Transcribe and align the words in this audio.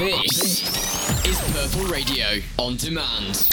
This 0.00 0.62
is 1.26 1.38
Purple 1.52 1.86
Radio 1.92 2.40
on 2.58 2.76
demand. 2.76 3.50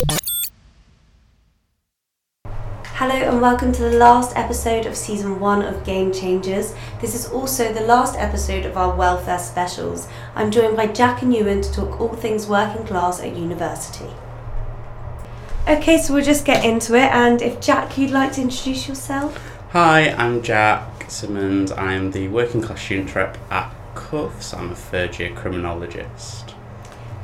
Hello 2.46 3.16
and 3.16 3.42
welcome 3.42 3.74
to 3.74 3.82
the 3.82 3.98
last 3.98 4.34
episode 4.38 4.86
of 4.86 4.96
season 4.96 5.42
one 5.42 5.62
of 5.62 5.84
Game 5.84 6.14
Changers. 6.14 6.74
This 7.02 7.16
is 7.16 7.28
also 7.28 7.74
the 7.74 7.82
last 7.82 8.18
episode 8.18 8.66
of 8.66 8.78
our 8.78 8.96
welfare 8.96 9.40
specials. 9.40 10.08
I'm 10.36 10.50
joined 10.50 10.78
by 10.78 10.88
Jack 10.88 11.22
and 11.22 11.36
Ewan 11.36 11.64
to 11.64 11.74
talk 11.74 12.00
all 12.00 12.16
things 12.16 12.48
working 12.48 12.88
class 12.88 13.20
at 13.20 13.36
university. 13.36 14.10
Okay, 15.68 15.98
so 15.98 16.14
we'll 16.14 16.24
just 16.24 16.46
get 16.46 16.64
into 16.64 16.96
it. 16.96 17.12
And 17.12 17.42
if 17.42 17.60
Jack, 17.60 17.98
you'd 17.98 18.12
like 18.12 18.32
to 18.34 18.42
introduce 18.42 18.88
yourself? 18.88 19.38
Hi, 19.72 20.12
I'm 20.12 20.42
Jack 20.42 21.12
Simmons. 21.12 21.74
I'm 21.74 22.12
the 22.12 22.30
working 22.30 22.62
class 22.62 22.82
student 22.82 23.14
rep 23.14 23.38
at 23.52 23.77
Cuths. 23.98 24.54
I'm 24.54 24.72
a 24.72 24.76
third 24.76 25.18
year 25.20 25.34
criminologist. 25.34 26.54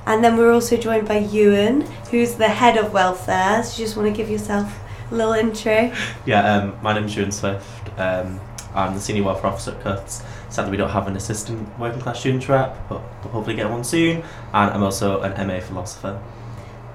And 0.06 0.24
then 0.24 0.36
we're 0.36 0.52
also 0.52 0.76
joined 0.76 1.08
by 1.08 1.20
Ewan, 1.20 1.82
who's 2.12 2.36
the 2.36 2.50
head 2.50 2.78
of 2.78 2.92
welfare. 2.92 3.64
So 3.64 3.80
you 3.80 3.86
just 3.86 3.96
want 3.96 4.10
to 4.10 4.14
give 4.16 4.30
yourself 4.30 4.74
a 5.10 5.16
little 5.16 5.34
intro. 5.34 5.94
Yeah, 6.26 6.56
um, 6.56 6.78
my 6.82 6.94
name's 6.94 7.16
Ewan 7.16 7.32
Swift. 7.32 7.90
Um, 7.98 8.40
I'm 8.74 8.96
the 8.96 9.00
senior 9.00 9.24
welfare 9.24 9.52
officer 9.52 9.72
at 9.72 9.82
Cuths. 9.82 10.24
Sadly, 10.50 10.72
we 10.72 10.78
don't 10.78 10.90
have 10.90 11.08
an 11.08 11.16
assistant 11.16 11.80
working 11.80 12.02
class 12.02 12.20
student 12.20 12.50
rep, 12.50 12.78
but 12.90 13.02
we'll 13.24 13.34
hopefully 13.34 13.56
get 13.56 13.70
one 13.70 13.84
soon. 13.84 14.24
And 14.54 14.72
I'm 14.72 14.84
also 14.84 15.22
an 15.22 15.48
MA 15.48 15.60
philosopher. 15.60 16.22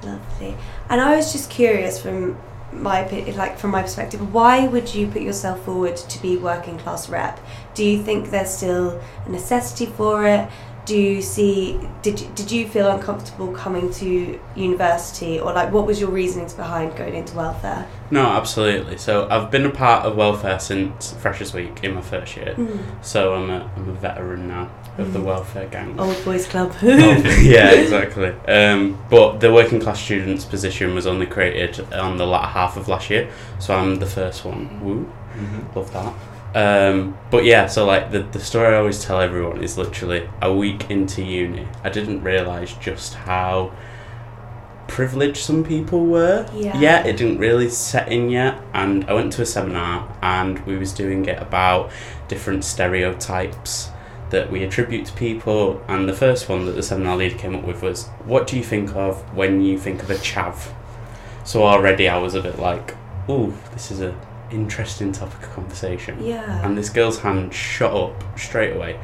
Lovely. 0.03 0.57
And 0.91 1.01
I 1.01 1.17
was 1.17 1.33
just 1.33 1.51
curious 1.51 2.01
from 2.01 2.37
my 2.73 3.03
like 3.37 3.59
from 3.59 3.71
my 3.71 3.83
perspective, 3.83 4.33
why 4.33 4.67
would 4.67 4.95
you 4.95 5.07
put 5.09 5.23
yourself 5.23 5.65
forward 5.65 5.97
to 5.97 6.23
be 6.23 6.37
working 6.37 6.79
class 6.79 7.09
rep? 7.09 7.41
Do 7.75 7.85
you 7.85 8.03
think 8.03 8.31
there's 8.31 8.51
still 8.51 9.01
a 9.27 9.31
necessity 9.31 9.87
for 9.87 10.27
it? 10.27 10.49
Do 10.89 10.99
you 10.99 11.21
see 11.21 11.79
did 12.01 12.19
you, 12.19 12.29
did 12.35 12.51
you 12.51 12.67
feel 12.67 12.89
uncomfortable 12.89 13.53
coming 13.53 13.93
to 13.93 14.41
university 14.57 15.39
or 15.39 15.53
like 15.53 15.71
what 15.71 15.87
was 15.87 16.01
your 16.01 16.09
reasonings 16.09 16.55
behind 16.55 16.97
going 16.97 17.15
into 17.15 17.37
welfare? 17.37 17.87
No, 18.11 18.25
absolutely. 18.25 18.97
So 18.97 19.29
I've 19.31 19.51
been 19.51 19.67
a 19.67 19.71
part 19.71 20.07
of 20.07 20.17
welfare 20.17 20.59
since 20.59 21.13
Freshers 21.13 21.53
Week 21.53 21.85
in 21.85 21.93
my 21.93 22.01
first 22.01 22.39
year. 22.39 22.55
Hmm. 22.55 23.03
So 23.03 23.35
I'm 23.35 23.51
a, 23.51 23.71
I'm 23.77 23.87
a 23.91 23.93
veteran 23.93 24.49
now 24.49 24.71
of 24.97 25.13
the 25.13 25.19
hmm. 25.19 25.27
welfare 25.27 25.69
gang. 25.69 26.01
Old 26.01 26.25
boys 26.25 26.47
club. 26.47 26.75
yeah, 26.83 27.73
exactly. 27.73 28.31
Um, 28.51 28.99
but 29.11 29.41
the 29.41 29.53
working 29.53 29.81
class 29.81 30.01
students 30.01 30.47
position 30.47 30.95
was 30.95 31.07
only 31.07 31.27
created 31.27 31.93
on 31.93 32.17
the 32.17 32.27
latter 32.27 32.49
half 32.49 32.79
of 32.79 32.89
last 32.89 33.11
year, 33.11 33.31
so 33.59 33.75
I'm 33.75 33.97
the 33.97 34.07
first 34.07 34.43
one. 34.43 34.69
Mm-hmm. 34.69 34.87
Woo, 34.87 35.05
mm-hmm. 35.05 35.79
love 35.79 35.93
that. 35.93 36.15
Um, 36.55 37.19
but 37.31 37.45
yeah, 37.45 37.67
so 37.67 37.85
like 37.85 38.11
the 38.11 38.21
the 38.21 38.41
story 38.41 38.75
I 38.75 38.79
always 38.79 39.05
tell 39.05 39.21
everyone 39.21 39.63
is 39.63 39.77
literally 39.77 40.29
a 40.41 40.53
week 40.53 40.91
into 40.91 41.23
uni, 41.23 41.69
I 41.85 41.91
didn't 41.91 42.23
realize 42.23 42.73
just 42.75 43.15
how 43.15 43.73
privileged 44.87 45.37
some 45.37 45.63
people 45.63 46.07
were. 46.07 46.49
Yeah. 46.55 46.81
yeah, 46.81 47.05
it 47.05 47.19
didn't 47.19 47.39
really 47.39 47.69
set 47.69 48.11
in 48.11 48.31
yet, 48.31 48.61
and 48.73 49.05
I 49.05 49.13
went 49.13 49.33
to 49.35 49.43
a 49.43 49.47
seminar 49.47 50.17
and 50.23 50.65
we 50.67 50.79
was 50.79 50.93
doing 50.93 51.27
it 51.27 51.41
about 51.41 51.91
different 52.29 52.65
stereotypes 52.65 53.91
that 54.31 54.51
we 54.51 54.63
attribute 54.63 55.07
to 55.07 55.13
people 55.15 55.83
and 55.89 56.07
the 56.07 56.13
first 56.13 56.51
one 56.51 56.67
that 56.67 56.73
the 56.73 56.83
seminar 56.83 57.17
leader 57.17 57.35
came 57.39 57.57
up 57.57 57.65
with 57.65 57.83
was 57.83 58.09
what 58.27 58.47
do 58.47 58.59
you 58.59 58.63
think 58.63 58.95
of 58.95 59.17
when 59.35 59.63
you 59.63 59.79
think 59.79 60.03
of 60.03 60.11
a 60.11 60.15
chav 60.17 60.71
so 61.45 61.63
already 61.63 62.07
i 62.07 62.19
was 62.19 62.35
a 62.35 62.43
bit 62.43 62.59
like 62.59 62.95
ooh, 63.31 63.55
this 63.73 63.91
is 63.91 64.01
a 64.01 64.15
interesting 64.51 65.13
topic 65.13 65.43
of 65.43 65.53
conversation 65.55 66.23
Yeah. 66.23 66.65
and 66.65 66.77
this 66.77 66.89
girl's 66.91 67.19
hand 67.21 67.53
shot 67.55 67.93
up 67.95 68.39
straight 68.39 68.75
away 68.77 68.99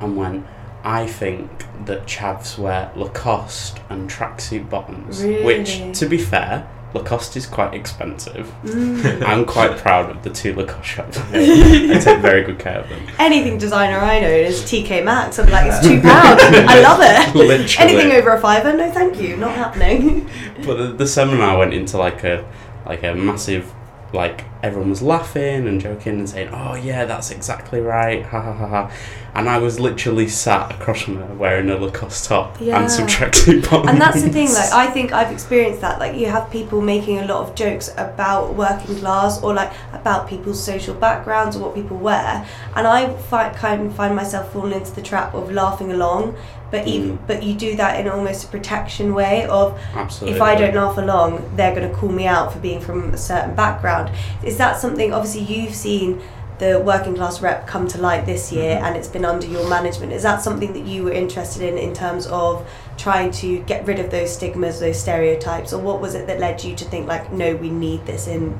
and 0.00 0.16
went 0.16 0.46
i 0.84 1.06
think 1.06 1.48
that 1.86 2.06
chavs 2.06 2.58
wear 2.58 2.90
lacoste 2.96 3.78
and 3.88 4.10
tracksuit 4.10 4.68
bottoms 4.68 5.22
Really? 5.22 5.44
which 5.44 5.98
to 5.98 6.06
be 6.06 6.18
fair 6.18 6.68
lacoste 6.94 7.36
is 7.36 7.46
quite 7.46 7.72
expensive 7.74 8.52
Mm. 8.64 9.22
i'm 9.24 9.44
quite 9.44 9.78
proud 9.78 10.10
of 10.10 10.22
the 10.24 10.30
two 10.30 10.54
lacoste 10.54 10.84
shops 10.88 11.18
i 11.32 11.98
take 11.98 12.18
very 12.20 12.42
good 12.42 12.58
care 12.58 12.80
of 12.80 12.88
them 12.88 13.00
Anything 13.18 13.56
designer 13.58 13.98
I 13.98 14.18
know 14.20 14.28
is 14.28 14.62
TK 14.62 15.04
Maxx. 15.04 15.38
I'm 15.38 15.48
like, 15.48 15.66
it's 15.70 15.80
two 15.86 16.00
pounds. 16.08 16.40
I 16.42 16.80
love 16.82 16.98
it. 17.00 17.34
Literally. 17.36 17.92
Anything 17.94 18.12
over 18.18 18.30
a 18.30 18.40
fiver? 18.40 18.72
No, 18.76 18.90
thank 18.90 19.20
you. 19.20 19.36
Not 19.36 19.54
happening. 19.54 20.28
but 20.66 20.76
the, 20.76 20.86
the 20.92 21.06
seminar 21.06 21.56
went 21.58 21.72
into 21.72 21.96
like 21.98 22.24
a 22.24 22.44
like 22.84 23.04
a 23.04 23.14
massive 23.14 23.72
like 24.12 24.44
everyone 24.62 24.90
was 24.90 25.02
laughing 25.02 25.66
and 25.66 25.80
joking 25.80 26.18
and 26.18 26.28
saying 26.28 26.48
oh 26.52 26.74
yeah 26.74 27.04
that's 27.04 27.30
exactly 27.30 27.80
right 27.80 28.24
ha 28.26 28.40
ha 28.40 28.52
ha 28.52 28.66
ha. 28.66 28.92
And 29.34 29.48
I 29.48 29.56
was 29.56 29.80
literally 29.80 30.28
sat 30.28 30.72
across 30.72 31.00
from 31.00 31.16
her 31.16 31.34
wearing 31.34 31.70
a 31.70 31.76
Lacoste 31.76 32.26
top 32.26 32.58
Yeah. 32.60 32.80
and 32.82 32.90
some 32.90 33.06
tracksuit 33.06 33.62
bottoms. 33.70 33.88
And 33.88 33.98
that's 34.00 34.22
the 34.22 34.28
thing 34.28 34.48
like 34.52 34.72
i 34.72 34.86
think 34.90 35.12
i've 35.12 35.32
experienced 35.32 35.80
that 35.80 35.98
like 35.98 36.16
you 36.16 36.26
have 36.26 36.50
people 36.50 36.80
making 36.82 37.18
a 37.18 37.24
lot 37.26 37.48
of 37.48 37.54
jokes 37.54 37.88
about 37.96 38.54
working 38.54 38.96
class 38.96 39.42
or 39.42 39.54
like 39.54 39.72
about 39.94 40.28
people's 40.28 40.62
social 40.62 40.94
backgrounds 40.94 41.56
or 41.56 41.60
what 41.62 41.74
people 41.74 41.96
wear. 41.96 42.46
And 42.76 42.86
i 42.86 43.12
fi- 43.30 43.52
kind 43.54 43.86
of 43.86 43.94
find 43.96 44.14
myself 44.14 44.52
falling 44.52 44.72
into 44.74 44.92
the 44.94 45.02
trap 45.02 45.32
of 45.34 45.50
laughing 45.50 45.90
along 45.92 46.36
but 46.72 46.88
even 46.88 47.10
Mm. 47.18 47.18
but 47.28 47.42
you 47.44 47.54
do 47.54 47.76
that 47.76 48.00
in 48.00 48.08
almost 48.08 48.44
a 48.44 48.48
protection 48.48 49.14
way 49.14 49.46
of 49.46 49.78
absolutely 49.94 50.34
if 50.36 50.42
I 50.42 50.56
don't 50.56 50.74
laugh 50.74 50.98
along, 50.98 51.28
they're 51.54 51.74
going 51.76 51.88
to 51.88 51.94
call 51.94 52.08
me 52.08 52.26
out 52.26 52.52
for 52.52 52.58
being 52.58 52.80
from 52.80 53.14
a 53.14 53.18
certain 53.18 53.54
background. 53.54 54.10
Is 54.42 54.56
that 54.56 54.80
something? 54.80 55.12
Obviously, 55.12 55.42
you've 55.42 55.74
seen 55.74 56.20
the 56.58 56.78
working 56.80 57.14
class 57.14 57.40
rep 57.42 57.66
come 57.66 57.88
to 57.88 57.98
light 57.98 58.24
this 58.24 58.52
year, 58.52 58.76
Mm-hmm. 58.76 58.84
and 58.84 58.96
it's 58.96 59.08
been 59.08 59.24
under 59.24 59.46
your 59.46 59.68
management. 59.68 60.12
Is 60.12 60.22
that 60.22 60.42
something 60.42 60.72
that 60.74 60.84
you 60.92 61.02
were 61.04 61.10
interested 61.12 61.62
in 61.62 61.76
in 61.76 61.92
terms 61.92 62.26
of 62.28 62.66
trying 62.96 63.30
to 63.42 63.58
get 63.60 63.86
rid 63.86 63.98
of 63.98 64.10
those 64.10 64.32
stigmas, 64.32 64.78
those 64.80 64.98
stereotypes, 65.00 65.72
or 65.72 65.80
what 65.88 66.00
was 66.00 66.14
it 66.14 66.26
that 66.28 66.38
led 66.40 66.62
you 66.64 66.74
to 66.76 66.84
think 66.84 67.06
like, 67.08 67.32
no, 67.32 67.54
we 67.56 67.68
need 67.68 68.06
this 68.06 68.26
in 68.28 68.58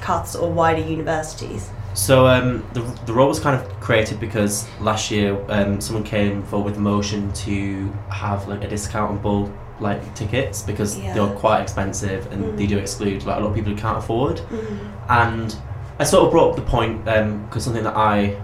Cuths 0.00 0.36
or 0.36 0.52
wider 0.52 0.82
universities? 0.82 1.70
So 1.94 2.26
um, 2.26 2.64
the, 2.72 2.80
the 3.06 3.12
role 3.12 3.28
was 3.28 3.40
kind 3.40 3.60
of 3.60 3.68
created 3.80 4.20
because 4.20 4.66
last 4.80 5.10
year 5.10 5.38
um, 5.48 5.80
someone 5.80 6.04
came 6.04 6.42
forward 6.44 6.66
with 6.70 6.76
a 6.76 6.80
motion 6.80 7.32
to 7.32 7.88
have 8.10 8.46
like 8.48 8.62
a 8.64 8.68
discount 8.68 9.10
on 9.10 9.18
bull 9.18 9.52
like 9.80 10.14
tickets 10.14 10.62
because 10.62 10.98
Yeah. 10.98 11.14
they're 11.14 11.34
quite 11.36 11.60
expensive 11.62 12.30
and 12.32 12.56
they 12.58 12.66
Mhm. 12.66 12.68
do 12.68 12.78
exclude 12.78 13.24
like 13.24 13.38
a 13.38 13.40
lot 13.40 13.48
of 13.50 13.54
people 13.54 13.72
who 13.72 13.78
can't 13.78 13.98
afford. 13.98 14.36
Mm. 14.50 14.78
and 15.08 15.56
I 15.98 16.04
sort 16.04 16.24
of 16.26 16.30
brought 16.30 16.50
up 16.50 16.56
the 16.56 16.62
point 16.62 17.04
because 17.04 17.64
something 17.64 17.82
that 17.84 17.96
I 17.96 18.36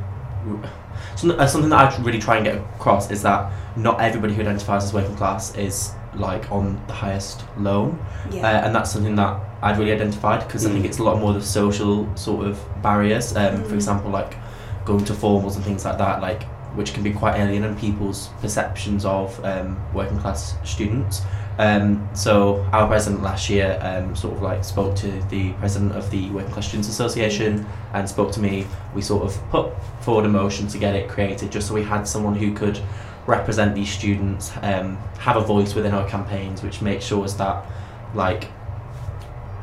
something, 1.14 1.38
uh, 1.38 1.46
something 1.46 1.70
that 1.70 1.78
I 1.94 2.02
really 2.02 2.18
try 2.18 2.36
and 2.36 2.44
get 2.44 2.56
across 2.56 3.10
is 3.10 3.22
that 3.22 3.50
not 3.76 4.00
everybody 4.00 4.34
who 4.34 4.42
identifies 4.42 4.84
as 4.84 4.92
working 4.92 5.14
class 5.16 5.54
is 5.56 5.92
like 6.18 6.50
on 6.50 6.80
the 6.86 6.92
highest 6.92 7.44
loan, 7.58 7.98
Yeah. 8.30 8.42
uh, 8.42 8.66
and 8.66 8.74
that's 8.74 8.90
something 8.90 9.16
that 9.16 9.38
I'd 9.62 9.78
really 9.78 9.92
identified 9.92 10.40
because 10.46 10.66
I 10.66 10.70
think 10.70 10.84
Mm. 10.84 10.88
it's 10.88 10.98
a 10.98 11.02
lot 11.02 11.18
more 11.18 11.32
the 11.32 11.42
social 11.42 12.06
sort 12.16 12.46
of 12.46 12.58
barriers. 12.82 13.34
Um, 13.36 13.56
Mm. 13.62 13.66
For 13.68 13.74
example, 13.74 14.10
like 14.10 14.36
going 14.84 15.04
to 15.04 15.12
formals 15.12 15.56
and 15.56 15.64
things 15.64 15.84
like 15.84 15.98
that, 15.98 16.20
like 16.22 16.44
which 16.74 16.92
can 16.92 17.02
be 17.02 17.10
quite 17.10 17.36
alien 17.40 17.64
in 17.64 17.74
people's 17.74 18.28
perceptions 18.42 19.04
of 19.06 19.42
um, 19.44 19.78
working 19.94 20.18
class 20.18 20.56
students. 20.64 21.22
Um, 21.58 22.06
so 22.12 22.66
our 22.70 22.86
president 22.86 23.22
last 23.22 23.48
year 23.48 23.78
um, 23.80 24.14
sort 24.14 24.34
of 24.34 24.42
like 24.42 24.62
spoke 24.62 24.94
to 24.96 25.08
the 25.30 25.52
president 25.52 25.92
of 25.96 26.10
the 26.10 26.28
Working 26.28 26.52
Class 26.52 26.66
Students 26.68 26.88
Association 26.90 27.64
and 27.94 28.06
spoke 28.06 28.30
to 28.32 28.40
me. 28.40 28.66
We 28.94 29.00
sort 29.00 29.22
of 29.24 29.38
put 29.50 29.68
forward 30.02 30.26
a 30.26 30.28
motion 30.28 30.66
to 30.68 30.76
get 30.76 30.94
it 30.94 31.08
created 31.08 31.50
just 31.50 31.68
so 31.68 31.72
we 31.74 31.82
had 31.82 32.06
someone 32.06 32.34
who 32.34 32.52
could 32.52 32.78
represent 33.26 33.74
these 33.74 33.90
students, 33.90 34.52
um, 34.62 34.96
have 35.18 35.36
a 35.36 35.40
voice 35.40 35.74
within 35.74 35.92
our 35.92 36.08
campaigns, 36.08 36.62
which 36.62 36.80
makes 36.80 37.04
sure 37.04 37.26
that 37.26 37.64
like 38.14 38.48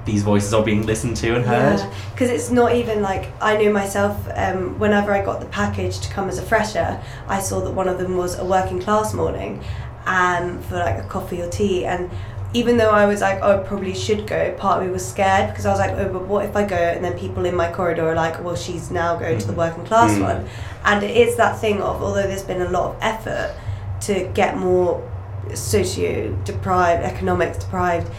these 0.05 0.23
voices 0.23 0.53
are 0.53 0.63
being 0.63 0.85
listened 0.85 1.15
to 1.17 1.35
and 1.35 1.45
heard. 1.45 1.79
because 2.11 2.29
it's 2.29 2.49
not 2.49 2.75
even 2.75 3.01
like 3.01 3.29
I 3.41 3.55
knew 3.57 3.71
myself. 3.71 4.27
Um, 4.35 4.77
whenever 4.79 5.13
I 5.13 5.23
got 5.23 5.39
the 5.39 5.45
package 5.47 5.99
to 6.01 6.09
come 6.09 6.27
as 6.27 6.37
a 6.37 6.41
fresher, 6.41 7.01
I 7.27 7.39
saw 7.39 7.61
that 7.61 7.71
one 7.71 7.87
of 7.87 7.97
them 7.97 8.17
was 8.17 8.37
a 8.37 8.45
working 8.45 8.81
class 8.81 9.13
morning, 9.13 9.63
um, 10.05 10.61
for 10.63 10.75
like 10.75 10.97
a 10.97 11.07
coffee 11.07 11.41
or 11.41 11.49
tea. 11.49 11.85
And 11.85 12.09
even 12.53 12.77
though 12.77 12.91
I 12.91 13.05
was 13.05 13.21
like, 13.21 13.39
oh, 13.41 13.59
I 13.59 13.63
probably 13.63 13.95
should 13.95 14.27
go, 14.27 14.53
part 14.57 14.79
of 14.81 14.87
me 14.87 14.93
was 14.93 15.07
scared 15.07 15.49
because 15.49 15.65
I 15.65 15.71
was 15.71 15.79
like, 15.79 15.91
oh, 15.91 16.09
but 16.13 16.23
what 16.27 16.45
if 16.45 16.55
I 16.55 16.63
go 16.65 16.75
and 16.75 17.03
then 17.03 17.17
people 17.17 17.45
in 17.45 17.55
my 17.55 17.71
corridor 17.71 18.07
are 18.09 18.15
like, 18.15 18.43
well, 18.43 18.55
she's 18.55 18.91
now 18.91 19.15
going 19.15 19.39
to 19.39 19.47
the 19.47 19.53
Mhm. 19.53 19.57
working 19.57 19.85
class 19.85 20.11
Mm. 20.11 20.21
one, 20.21 20.45
and 20.85 21.03
it 21.03 21.15
is 21.17 21.35
that 21.37 21.57
thing 21.59 21.81
of 21.81 22.01
although 22.03 22.23
there's 22.23 22.43
been 22.43 22.61
a 22.61 22.69
lot 22.69 22.91
of 22.91 22.95
effort 23.01 23.51
to 24.01 24.25
get 24.33 24.57
more 24.57 25.01
socio 25.53 26.33
deprived, 26.45 27.03
economics 27.03 27.57
deprived 27.57 28.09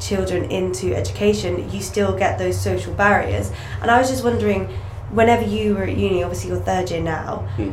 children 0.00 0.44
into 0.50 0.94
education, 0.94 1.68
you 1.70 1.80
still 1.80 2.12
get 2.12 2.38
those 2.38 2.60
social 2.60 2.92
barriers. 2.94 3.50
And 3.80 3.90
I 3.90 3.98
was 3.98 4.10
just 4.10 4.24
wondering, 4.24 4.68
whenever 5.10 5.42
you 5.44 5.74
were 5.76 5.84
at 5.84 5.96
uni, 5.96 6.22
obviously 6.22 6.50
you're 6.50 6.58
third 6.60 6.90
year 6.90 7.00
now, 7.00 7.44
Hmm. 7.56 7.70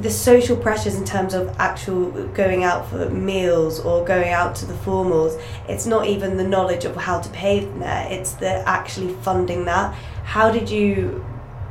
The 0.00 0.10
social 0.10 0.56
pressures 0.56 0.94
in 0.94 1.04
terms 1.04 1.34
of 1.34 1.48
actual 1.58 2.10
going 2.28 2.64
out 2.64 2.88
for 2.88 3.10
meals 3.10 3.80
or 3.80 4.04
going 4.04 4.30
out 4.30 4.54
to 4.56 4.66
the 4.66 4.74
formals, 4.74 5.40
it's 5.68 5.86
not 5.86 6.06
even 6.06 6.36
the 6.36 6.46
knowledge 6.46 6.84
of 6.84 6.96
how 6.96 7.20
to 7.20 7.28
pay 7.30 7.60
them 7.60 7.80
there, 7.80 8.06
it's 8.10 8.32
the 8.32 8.68
actually 8.68 9.12
funding 9.22 9.64
that. 9.64 9.94
How 10.24 10.50
did 10.50 10.70
you 10.70 11.24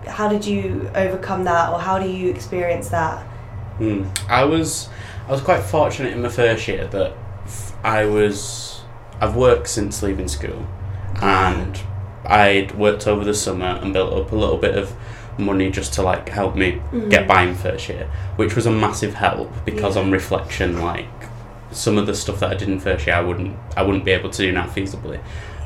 how 0.08 0.28
did 0.28 0.46
you 0.46 0.90
overcome 0.96 1.44
that 1.44 1.72
or 1.72 1.80
how 1.80 2.00
do 2.00 2.10
you 2.10 2.30
experience 2.30 2.90
that? 2.90 3.22
Hmm. 3.78 4.06
I 4.28 4.44
was, 4.44 4.90
I 5.28 5.32
was 5.32 5.42
quite 5.42 5.62
fortunate 5.62 6.14
in 6.14 6.22
my 6.22 6.30
first 6.30 6.68
year 6.68 6.88
that 6.88 7.14
i 7.84 8.06
was 8.06 8.82
I've 9.22 9.36
worked 9.36 9.68
since 9.68 10.02
leaving 10.02 10.28
school, 10.28 10.68
and 11.22 11.80
I'd 12.26 12.76
worked 12.76 13.06
over 13.06 13.26
the 13.26 13.34
summer 13.34 13.80
and 13.82 13.92
built 13.92 14.14
up 14.14 14.32
a 14.32 14.36
little 14.36 14.58
bit 14.58 14.78
of 14.78 14.94
money 15.38 15.70
just 15.70 15.94
to 15.94 16.02
like 16.02 16.30
help 16.30 16.56
me 16.56 16.82
get 17.10 17.28
by 17.28 17.44
in 17.44 17.56
first 17.56 17.88
year, 17.90 18.10
which 18.36 18.56
was 18.56 18.66
a 18.66 18.72
massive 18.72 19.14
help 19.16 19.52
because 19.66 19.96
Yeah. 19.96 20.02
on 20.04 20.12
reflection, 20.12 20.82
like 20.82 21.06
some 21.72 21.98
of 21.98 22.08
the 22.08 22.16
stuff 22.16 22.40
that 22.40 22.50
I 22.52 22.56
did 22.56 22.68
in 22.70 22.80
first 22.80 23.06
year, 23.08 23.16
I 23.16 23.22
wouldn't 23.22 23.56
I 23.78 23.84
wouldn't 23.84 24.06
be 24.06 24.12
able 24.12 24.30
to 24.30 24.38
do 24.42 24.52
now 24.52 24.66
feasibly. 24.66 25.20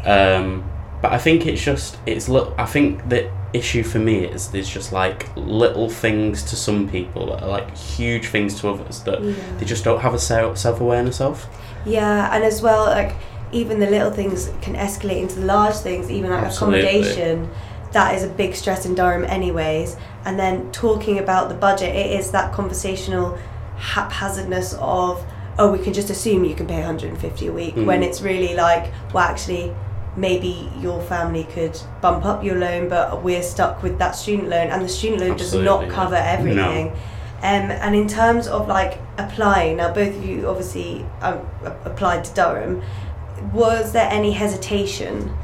Um, 0.06 0.64
but 1.02 1.12
I 1.12 1.18
think 1.18 1.46
it's 1.46 1.62
just 1.64 1.98
it's 2.06 2.28
little. 2.30 2.54
I 2.58 2.66
think 2.66 3.08
the 3.10 3.30
issue 3.54 3.84
for 3.84 4.00
me 4.00 4.26
is 4.26 4.50
there's 4.50 4.68
just 4.70 4.92
like 4.92 5.28
little 5.36 5.88
things 5.90 6.44
to 6.44 6.56
some 6.56 6.90
people 6.90 7.28
that 7.28 7.44
are 7.44 7.50
like 7.50 7.76
huge 7.78 8.28
things 8.28 8.60
to 8.62 8.70
others 8.70 9.02
that 9.04 9.22
Yeah. 9.22 9.34
they 9.60 9.66
just 9.66 9.84
don't 9.84 10.00
have 10.02 10.14
a 10.14 10.20
self 10.20 10.82
awareness 10.82 11.22
of. 11.22 11.46
Yeah, 11.86 12.34
and 12.34 12.44
as 12.44 12.62
well, 12.62 12.86
like 12.86 13.16
even 13.52 13.80
the 13.80 13.86
little 13.90 14.10
things 14.12 14.50
can 14.62 14.76
escalate 14.76 15.22
into 15.22 15.40
the 15.40 15.46
large 15.46 15.76
things, 15.76 16.10
even 16.10 16.32
like 16.32 16.44
Absolutely. 16.46 16.80
accommodation. 16.82 17.50
That 17.94 18.16
is 18.16 18.24
a 18.24 18.28
big 18.28 18.56
stress 18.56 18.86
in 18.86 18.96
Durham, 18.96 19.24
anyways. 19.24 19.96
And 20.26 20.38
then 20.38 20.72
talking 20.72 21.20
about 21.20 21.50
the 21.50 21.56
budget, 21.56 21.96
it 21.96 22.20
is 22.20 22.32
that 22.32 22.52
conversational 22.54 23.38
haphazardness 23.78 24.74
of, 24.80 25.24
oh, 25.58 25.72
we 25.72 25.80
can 25.80 25.94
just 25.94 26.10
assume 26.10 26.44
you 26.44 26.56
can 26.56 26.68
pay 26.68 26.78
150 26.78 27.48
a 27.48 27.52
week 27.52 27.76
when 27.76 28.02
Mm. 28.02 28.06
it's 28.06 28.22
really 28.22 28.56
like, 28.56 28.92
well, 29.14 29.24
actually, 29.24 29.74
maybe 30.16 30.70
your 30.80 31.02
family 31.04 31.44
could 31.46 31.80
bump 32.02 32.26
up 32.26 32.44
your 32.44 32.58
loan, 32.58 32.88
but 32.90 33.24
we're 33.24 33.44
stuck 33.44 33.82
with 33.84 33.98
that 34.00 34.12
student 34.16 34.50
loan, 34.50 34.68
and 34.70 34.84
the 34.84 34.90
student 34.90 35.22
loan 35.22 35.38
does 35.38 35.54
not 35.54 35.84
yeah. 35.86 35.90
cover 35.90 36.16
everything. 36.16 36.92
Um, 37.44 37.72
and 37.72 37.96
in 37.96 38.08
terms 38.08 38.48
of 38.48 38.68
like 38.68 39.00
applying, 39.18 39.78
now 39.78 39.94
both 39.94 40.16
of 40.16 40.26
you 40.26 40.48
obviously 40.48 41.06
um, 41.22 41.40
applied 41.84 42.24
to 42.26 42.34
Durham. 42.34 42.82
Was 43.52 43.92
there 43.92 44.08
any 44.10 44.32
hesitation 44.32 45.36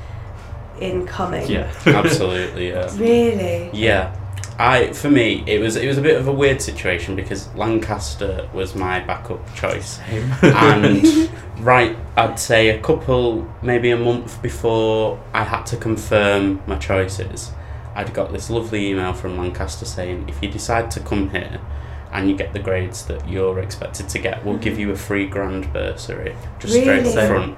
in 0.81 1.05
coming? 1.05 1.49
Yeah. 1.49 1.71
Absolutely, 1.85 2.69
yeah. 2.69 2.89
Really? 2.97 3.69
Yeah, 3.73 4.15
I 4.59 4.91
for 4.91 5.09
me 5.09 5.41
it 5.47 5.59
was 5.59 5.77
it 5.77 5.87
was 5.87 5.97
a 5.97 6.01
bit 6.01 6.19
of 6.19 6.27
a 6.27 6.33
weird 6.33 6.61
situation 6.61 7.15
because 7.15 7.47
Lancaster 7.55 8.49
was 8.53 8.75
my 8.75 8.99
backup 8.99 9.41
choice, 9.55 9.99
and 10.41 11.31
right 11.59 11.95
I'd 12.17 12.37
say 12.37 12.69
a 12.69 12.81
couple 12.81 13.49
maybe 13.61 13.91
a 13.91 13.97
month 13.97 14.41
before 14.41 15.23
I 15.33 15.45
had 15.45 15.63
to 15.67 15.77
confirm 15.77 16.61
my 16.67 16.77
choices, 16.77 17.51
I'd 17.95 18.13
got 18.13 18.33
this 18.33 18.49
lovely 18.49 18.89
email 18.89 19.13
from 19.13 19.37
Lancaster 19.37 19.85
saying 19.85 20.27
if 20.27 20.43
you 20.43 20.49
decide 20.49 20.91
to 20.91 20.99
come 20.99 21.29
here. 21.29 21.61
And 22.11 22.27
you 22.27 22.35
get 22.35 22.53
the 22.53 22.59
grades 22.59 23.05
that 23.05 23.29
you're 23.29 23.59
expected 23.59 24.09
to 24.09 24.17
get. 24.17 24.43
We'll 24.43 24.57
give 24.57 24.73
mm-hmm. 24.73 24.81
you 24.81 24.91
a 24.93 24.95
free 24.95 25.27
grand 25.27 25.71
bursary, 25.71 26.35
just 26.57 26.73
straight 26.73 27.03
Really? 27.03 27.15
up 27.15 27.27
front. 27.27 27.57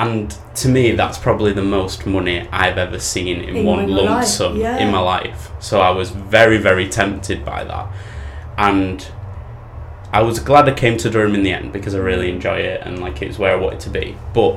And 0.00 0.34
to 0.54 0.68
me, 0.68 0.92
that's 0.92 1.18
probably 1.18 1.52
the 1.52 1.62
most 1.62 2.06
money 2.06 2.48
I've 2.50 2.78
ever 2.78 2.98
seen 2.98 3.40
in, 3.42 3.54
In 3.58 3.66
one 3.66 3.86
lump 3.86 4.08
life, 4.08 4.24
sum 4.26 4.56
yeah. 4.56 4.78
in 4.78 4.90
my 4.90 4.98
life. 5.00 5.50
So 5.60 5.80
I 5.82 5.90
was 5.90 6.08
very, 6.10 6.56
very 6.56 6.88
tempted 6.88 7.44
by 7.44 7.64
that. 7.64 7.86
And 8.56 9.06
I 10.10 10.22
was 10.22 10.38
glad 10.38 10.68
I 10.70 10.72
came 10.72 10.96
to 10.98 11.10
Durham 11.10 11.34
in 11.34 11.42
the 11.42 11.52
end 11.52 11.72
because 11.74 11.94
I 11.94 11.98
really 11.98 12.30
enjoy 12.30 12.56
it 12.60 12.80
and 12.82 12.98
like 12.98 13.20
it's 13.20 13.38
where 13.38 13.52
I 13.52 13.60
wanted 13.60 13.80
to 13.80 13.90
be. 13.90 14.16
But 14.32 14.54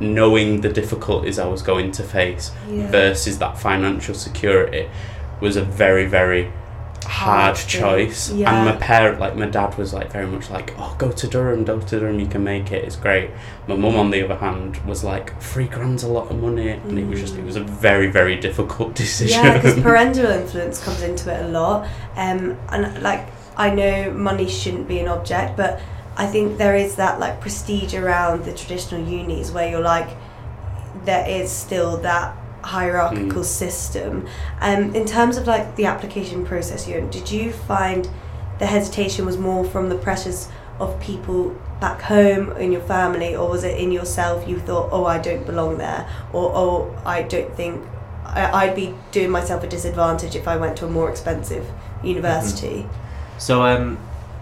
knowing 0.00 0.62
the 0.62 0.68
difficulties 0.68 1.38
I 1.38 1.46
was 1.46 1.62
going 1.62 1.92
to 1.92 2.02
face 2.02 2.50
Yeah. 2.68 2.90
versus 2.90 3.38
that 3.38 3.58
financial 3.58 4.16
security 4.16 4.88
was 5.40 5.54
a 5.56 5.62
very, 5.62 6.06
very 6.06 6.50
hard 7.04 7.56
choice. 7.56 8.30
Yeah. 8.32 8.52
And 8.52 8.66
my 8.66 8.76
parent, 8.76 9.20
like 9.20 9.36
my 9.36 9.46
dad, 9.46 9.76
was 9.76 9.92
like 9.92 10.10
very 10.12 10.26
much 10.26 10.50
like, 10.50 10.74
"Oh, 10.78 10.94
go 10.98 11.12
to 11.12 11.26
Durham, 11.26 11.64
go 11.64 11.80
to 11.80 12.00
Durham, 12.00 12.18
you 12.20 12.26
can 12.26 12.44
make 12.44 12.72
it. 12.72 12.84
It's 12.84 12.96
great." 12.96 13.30
My 13.66 13.76
mum, 13.76 13.96
on 13.96 14.10
the 14.10 14.24
other 14.24 14.36
hand, 14.36 14.76
was 14.86 15.04
like, 15.04 15.40
three 15.40 15.66
grand's 15.66 16.02
a 16.02 16.08
lot 16.08 16.30
of 16.30 16.40
money," 16.40 16.70
and 16.70 16.98
it 16.98 17.06
was 17.06 17.20
just 17.20 17.36
it 17.36 17.44
was 17.44 17.56
a 17.56 17.64
very, 17.64 18.08
very 18.08 18.36
difficult 18.36 18.94
decision. 19.04 19.44
Yeah, 19.44 19.54
because 19.54 19.80
parental 19.80 20.26
influence 20.26 20.82
comes 20.82 21.02
into 21.02 21.32
it 21.32 21.44
a 21.44 21.48
lot. 21.48 21.88
Um, 22.16 22.58
and 22.70 23.02
like 23.02 23.26
I 23.56 23.70
know 23.70 24.10
money 24.12 24.48
shouldn't 24.48 24.88
be 24.88 24.98
an 24.98 25.08
object, 25.08 25.56
but 25.56 25.80
I 26.16 26.26
think 26.26 26.58
there 26.58 26.76
is 26.76 26.96
that 26.96 27.20
like 27.20 27.40
prestige 27.40 27.94
around 27.94 28.44
the 28.44 28.52
traditional 28.52 29.06
unis 29.08 29.50
where 29.50 29.70
you're 29.70 29.80
like, 29.80 30.08
there 31.04 31.28
is 31.28 31.50
still 31.50 31.96
that 31.98 32.36
hierarchical 32.62 33.42
Mm. 33.42 33.44
system. 33.44 34.26
Um, 34.60 34.94
in 34.94 35.04
terms 35.04 35.36
of 35.36 35.46
like 35.46 35.76
the 35.76 35.86
application 35.86 36.44
process, 36.44 36.86
you 36.88 37.06
did 37.10 37.30
you 37.30 37.52
find 37.52 38.08
the 38.58 38.66
hesitation 38.66 39.26
was 39.26 39.36
more 39.38 39.64
from 39.64 39.88
the 39.88 39.96
pressures 39.96 40.48
of 40.78 40.98
people 41.00 41.54
back 41.80 42.00
home 42.02 42.52
in 42.58 42.70
your 42.72 42.80
family, 42.82 43.34
or 43.36 43.48
was 43.50 43.64
it 43.64 43.76
in 43.78 43.90
yourself? 43.92 44.46
You 44.48 44.58
thought, 44.60 44.88
oh, 44.92 45.04
I 45.04 45.18
don't 45.18 45.44
belong 45.44 45.78
there, 45.78 46.06
or 46.32 46.52
oh, 46.54 46.96
I 47.04 47.22
don't 47.22 47.54
think 47.56 47.82
I, 48.24 48.50
I'd 48.66 48.74
be 48.76 48.94
doing 49.10 49.30
myself 49.30 49.62
a 49.64 49.66
disadvantage 49.66 50.34
if 50.36 50.46
I 50.48 50.56
went 50.56 50.76
to 50.78 50.86
a 50.86 50.88
more 50.88 51.10
expensive 51.10 51.66
university. 52.02 52.86
So 53.38 53.62
um, 53.62 53.98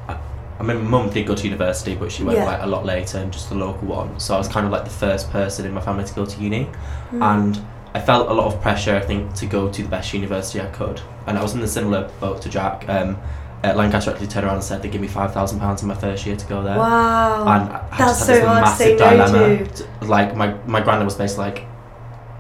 I, 0.08 0.16
I 0.58 0.62
mean, 0.62 0.82
my 0.84 0.90
mum 0.90 1.10
did 1.10 1.26
go 1.26 1.34
to 1.34 1.44
university, 1.44 1.94
but 1.94 2.12
she 2.12 2.22
went 2.22 2.38
Yeah. 2.38 2.44
like 2.44 2.62
a 2.62 2.66
lot 2.66 2.84
later 2.84 3.18
and 3.18 3.32
just 3.32 3.48
the 3.48 3.54
local 3.54 3.88
one. 3.88 4.20
So 4.20 4.34
I 4.34 4.38
was 4.38 4.48
kind 4.48 4.66
of 4.66 4.72
like 4.72 4.84
the 4.84 4.90
first 4.90 5.30
person 5.30 5.64
in 5.66 5.72
my 5.72 5.80
family 5.80 6.04
to 6.04 6.14
go 6.14 6.26
to 6.26 6.40
uni, 6.40 6.64
Hmm. 7.10 7.22
and 7.22 7.60
I 7.94 8.00
felt 8.00 8.28
a 8.30 8.34
lot 8.34 8.46
of 8.52 8.60
pressure. 8.62 8.94
I 8.96 9.00
think 9.00 9.34
to 9.34 9.46
go 9.46 9.68
to 9.70 9.82
the 9.82 9.88
best 9.88 10.12
university 10.14 10.60
I 10.60 10.66
could, 10.66 11.00
and 11.26 11.36
I 11.38 11.42
was 11.42 11.54
in 11.54 11.60
the 11.60 11.68
similar 11.68 12.08
boat 12.20 12.40
to 12.42 12.48
Jack. 12.48 12.88
Um, 12.88 13.16
uh, 13.62 13.74
Lancaster 13.74 14.10
actually 14.12 14.26
turned 14.28 14.46
around 14.46 14.54
and 14.56 14.64
said 14.64 14.80
they 14.80 14.88
give 14.88 15.00
me 15.02 15.08
five 15.08 15.34
thousand 15.34 15.58
pounds 15.60 15.82
in 15.82 15.88
my 15.88 15.94
first 15.94 16.24
year 16.24 16.36
to 16.36 16.46
go 16.46 16.62
there. 16.62 16.78
Wow, 16.78 17.42
And 17.42 17.70
I 17.70 17.86
that's 17.98 18.20
just 18.20 18.26
so 18.26 18.32
had 18.32 18.40
this 18.40 18.46
hard 18.46 18.64
to 18.66 18.70
say 18.84 18.96
massive 18.96 18.98
no 18.98 19.26
dilemma. 19.26 19.66
to. 19.66 19.84
T- 20.00 20.06
Like 20.06 20.36
my 20.36 20.54
my 20.66 20.80
granddad 20.80 21.04
was 21.04 21.14
basically 21.16 21.44
like, 21.44 21.64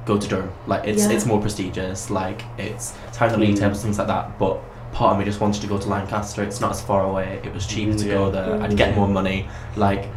go 0.06 0.18
to 0.18 0.28
Durham. 0.28 0.50
Like 0.66 0.84
it's 0.86 1.02
Yeah. 1.06 1.12
it's 1.12 1.26
more 1.26 1.40
prestigious. 1.40 2.10
Like 2.10 2.42
it's 2.56 2.94
it's 3.08 3.16
higher 3.18 3.28
on 3.30 3.38
the 3.40 3.44
league 3.46 3.56
Mm. 3.56 3.60
tables 3.60 3.82
things 3.82 3.98
like 3.98 4.06
that. 4.08 4.38
But 4.38 4.60
part 4.92 5.12
of 5.12 5.18
me 5.18 5.24
just 5.24 5.40
wanted 5.40 5.60
to 5.60 5.66
go 5.68 5.76
to 5.78 5.88
Lancaster. 5.88 6.42
It's 6.42 6.60
not 6.60 6.70
as 6.70 6.80
far 6.80 7.04
away. 7.04 7.40
It 7.44 7.52
was 7.52 7.66
cheaper 7.66 7.98
to 7.98 8.04
go 8.06 8.26
Yeah. 8.26 8.30
there. 8.30 8.62
I'd 8.62 8.70
Mm. 8.70 8.76
get 8.76 8.96
more 8.96 9.08
money. 9.08 9.46
Like 9.76 10.08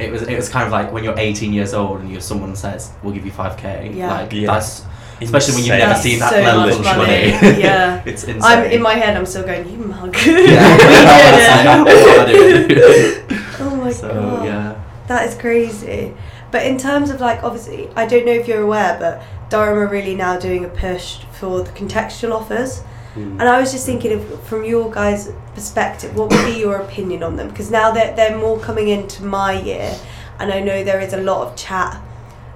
it 0.00 0.10
was 0.10 0.22
it 0.22 0.36
was 0.36 0.48
kind 0.48 0.64
of 0.66 0.72
like 0.72 0.92
when 0.92 1.04
you're 1.04 1.18
18 1.18 1.52
years 1.52 1.74
old 1.74 2.00
and 2.00 2.10
you 2.10 2.20
someone 2.20 2.54
says 2.56 2.92
we'll 3.02 3.12
give 3.14 3.24
you 3.26 3.32
5k. 3.32 3.94
Yeah. 3.96 4.12
Like 4.12 4.32
Yeah. 4.32 4.52
that's 4.52 4.84
especially 5.20 5.54
when 5.54 5.64
you've 5.64 5.78
never 5.78 5.92
That's 5.92 6.02
seen 6.02 6.18
that 6.20 6.30
so 6.30 6.40
level 6.40 6.60
much 6.62 6.78
of 6.78 6.84
money. 6.84 7.32
money. 7.32 7.60
Yeah. 7.60 8.02
it's 8.06 8.24
insane. 8.24 8.42
I'm 8.42 8.64
in 8.70 8.80
my 8.82 8.94
head. 8.94 9.16
I'm 9.16 9.26
still 9.26 9.44
going. 9.44 9.68
You 9.70 9.76
mug. 9.78 10.16
yeah. 10.26 11.84
We 11.84 11.90
did 11.92 11.98
it. 11.98 12.00
What 12.00 12.08
am 12.08 12.26
I 12.26 12.32
doing? 12.32 13.40
Oh 13.60 13.76
my 13.76 13.92
so 13.92 14.08
god. 14.08 14.44
yeah. 14.44 14.84
That 15.08 15.28
is 15.28 15.34
crazy. 15.36 16.14
But 16.50 16.66
in 16.66 16.78
terms 16.78 17.10
of 17.10 17.20
like, 17.20 17.42
obviously, 17.42 17.88
I 17.94 18.06
don't 18.06 18.24
know 18.26 18.32
if 18.32 18.48
you're 18.48 18.62
aware, 18.62 18.96
but 18.98 19.22
Durham 19.50 19.78
are 19.78 19.86
really 19.86 20.14
now 20.14 20.38
doing 20.38 20.64
a 20.64 20.68
push 20.68 21.18
for 21.38 21.62
the 21.62 21.70
contextual 21.72 22.32
offers. 22.32 22.82
Mm. 23.14 23.32
And 23.40 23.42
I 23.42 23.58
was 23.60 23.72
just 23.72 23.84
thinking, 23.86 24.12
of, 24.12 24.42
from 24.44 24.64
your 24.64 24.90
guys' 24.90 25.32
perspective, 25.54 26.14
what 26.16 26.30
would 26.30 26.44
be 26.46 26.58
your 26.60 26.76
opinion 26.76 27.22
on 27.22 27.36
them? 27.36 27.48
Because 27.48 27.70
now 27.70 27.90
they're, 27.90 28.14
they're 28.14 28.38
more 28.38 28.58
coming 28.60 28.88
into 28.88 29.24
my 29.24 29.60
year, 29.60 29.94
and 30.38 30.52
I 30.52 30.60
know 30.60 30.84
there 30.84 31.00
is 31.00 31.12
a 31.12 31.20
lot 31.20 31.46
of 31.48 31.56
chat 31.56 32.00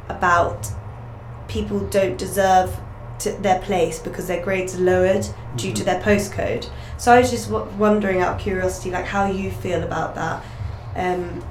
about 0.08 0.68
people 1.48 1.80
don't 1.80 2.16
deserve 2.16 2.76
their 3.40 3.60
place 3.60 3.98
because 3.98 4.26
their 4.26 4.42
grades 4.42 4.74
are 4.76 4.80
lowered 4.82 5.26
due 5.56 5.72
to 5.72 5.82
Mhm. 5.82 5.84
their 5.86 6.00
postcode. 6.00 6.68
So 6.98 7.12
I 7.12 7.20
was 7.20 7.30
just 7.30 7.50
w- 7.50 7.70
wondering, 7.78 8.20
out 8.20 8.34
of 8.36 8.40
curiosity, 8.40 8.90
like 8.90 9.06
how 9.06 9.26
you 9.26 9.50
feel 9.50 9.82
about 9.82 10.14
that. 10.14 10.42
Um, 10.96 11.42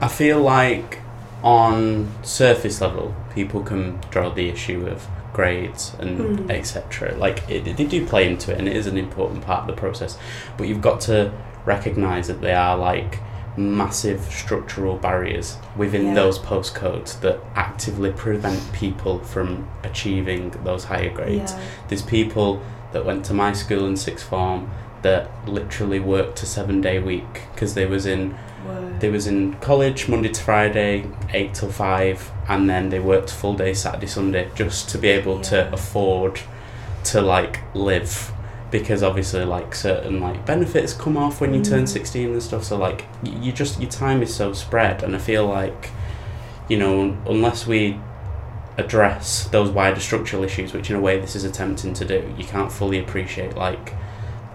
I 0.00 0.08
feel 0.08 0.40
like 0.40 0.98
on 1.42 2.08
surface 2.22 2.80
level, 2.80 3.14
people 3.34 3.60
can 3.62 3.98
draw 4.10 4.30
the 4.30 4.48
issue 4.48 4.86
of 4.90 5.06
grades 5.32 5.92
and 5.98 6.18
Mm. 6.48 6.50
etc. 6.50 7.14
Like 7.16 7.48
it, 7.48 7.76
they 7.76 7.84
do 7.84 8.04
play 8.06 8.26
into 8.26 8.52
it, 8.52 8.58
and 8.58 8.68
it 8.68 8.76
is 8.76 8.86
an 8.86 8.96
important 8.98 9.42
part 9.44 9.60
of 9.62 9.66
the 9.68 9.80
process. 9.80 10.18
But 10.56 10.68
you've 10.68 10.80
got 10.82 11.00
to 11.02 11.32
recognise 11.64 12.26
that 12.28 12.40
they 12.40 12.54
are 12.54 12.76
like 12.76 13.18
massive 13.56 14.20
structural 14.30 14.96
barriers 14.96 15.58
within 15.76 16.06
Yeah. 16.08 16.14
those 16.14 16.38
postcodes 16.38 17.20
that 17.20 17.40
actively 17.54 18.10
prevent 18.10 18.72
people 18.72 19.18
from 19.18 19.66
achieving 19.82 20.52
those 20.64 20.84
higher 20.84 21.10
grades. 21.10 21.52
yeah. 21.52 21.58
There's 21.88 22.02
people 22.02 22.60
that 22.92 23.04
went 23.04 23.24
to 23.26 23.34
my 23.34 23.52
school 23.52 23.86
in 23.86 23.96
sixth 23.96 24.26
form 24.28 24.70
that 25.02 25.30
literally 25.46 25.98
worked 26.00 26.42
a 26.42 26.46
seven 26.46 26.80
day 26.80 26.98
week 26.98 27.42
because 27.54 27.74
they 27.74 27.86
was 27.86 28.06
in 28.06 28.34
Whoa. 28.66 28.96
they 28.98 29.08
was 29.10 29.26
in 29.26 29.54
college 29.54 30.08
Monday 30.08 30.28
to 30.30 30.42
Friday, 30.42 31.06
eight 31.32 31.54
till 31.54 31.70
five, 31.70 32.30
and 32.48 32.68
then 32.68 32.90
they 32.90 33.00
worked 33.00 33.30
full 33.30 33.54
day 33.54 33.74
Saturday 33.74 34.06
Sunday 34.06 34.48
just 34.54 34.88
to 34.90 34.98
be 34.98 35.08
able 35.08 35.36
Yeah. 35.36 35.42
to 35.42 35.72
afford 35.72 36.40
to 37.04 37.20
like 37.22 37.60
live 37.74 38.32
because 38.70 39.02
obviously 39.02 39.44
like 39.44 39.74
certain 39.74 40.20
like 40.20 40.44
benefits 40.46 40.92
come 40.92 41.16
off 41.16 41.40
when 41.40 41.52
you 41.54 41.60
turn 41.62 41.84
Mm. 41.84 41.88
16 41.88 42.32
and 42.32 42.42
stuff 42.42 42.62
so 42.62 42.76
like 42.76 43.04
you 43.24 43.50
just 43.50 43.80
your 43.80 43.90
time 43.90 44.22
is 44.22 44.32
so 44.32 44.52
spread 44.52 45.02
and 45.02 45.16
I 45.16 45.18
feel 45.18 45.44
like 45.46 45.90
you 46.68 46.78
know 46.78 47.16
unless 47.26 47.66
we 47.66 47.98
address 48.78 49.44
those 49.48 49.70
wider 49.70 49.98
structural 49.98 50.44
issues 50.44 50.72
which 50.72 50.88
in 50.88 50.94
a 50.96 51.00
way 51.00 51.18
this 51.18 51.34
is 51.34 51.42
attempting 51.44 51.92
to 51.94 52.04
do 52.04 52.32
you 52.38 52.44
can't 52.44 52.70
fully 52.70 52.98
appreciate 52.98 53.56
like 53.56 53.94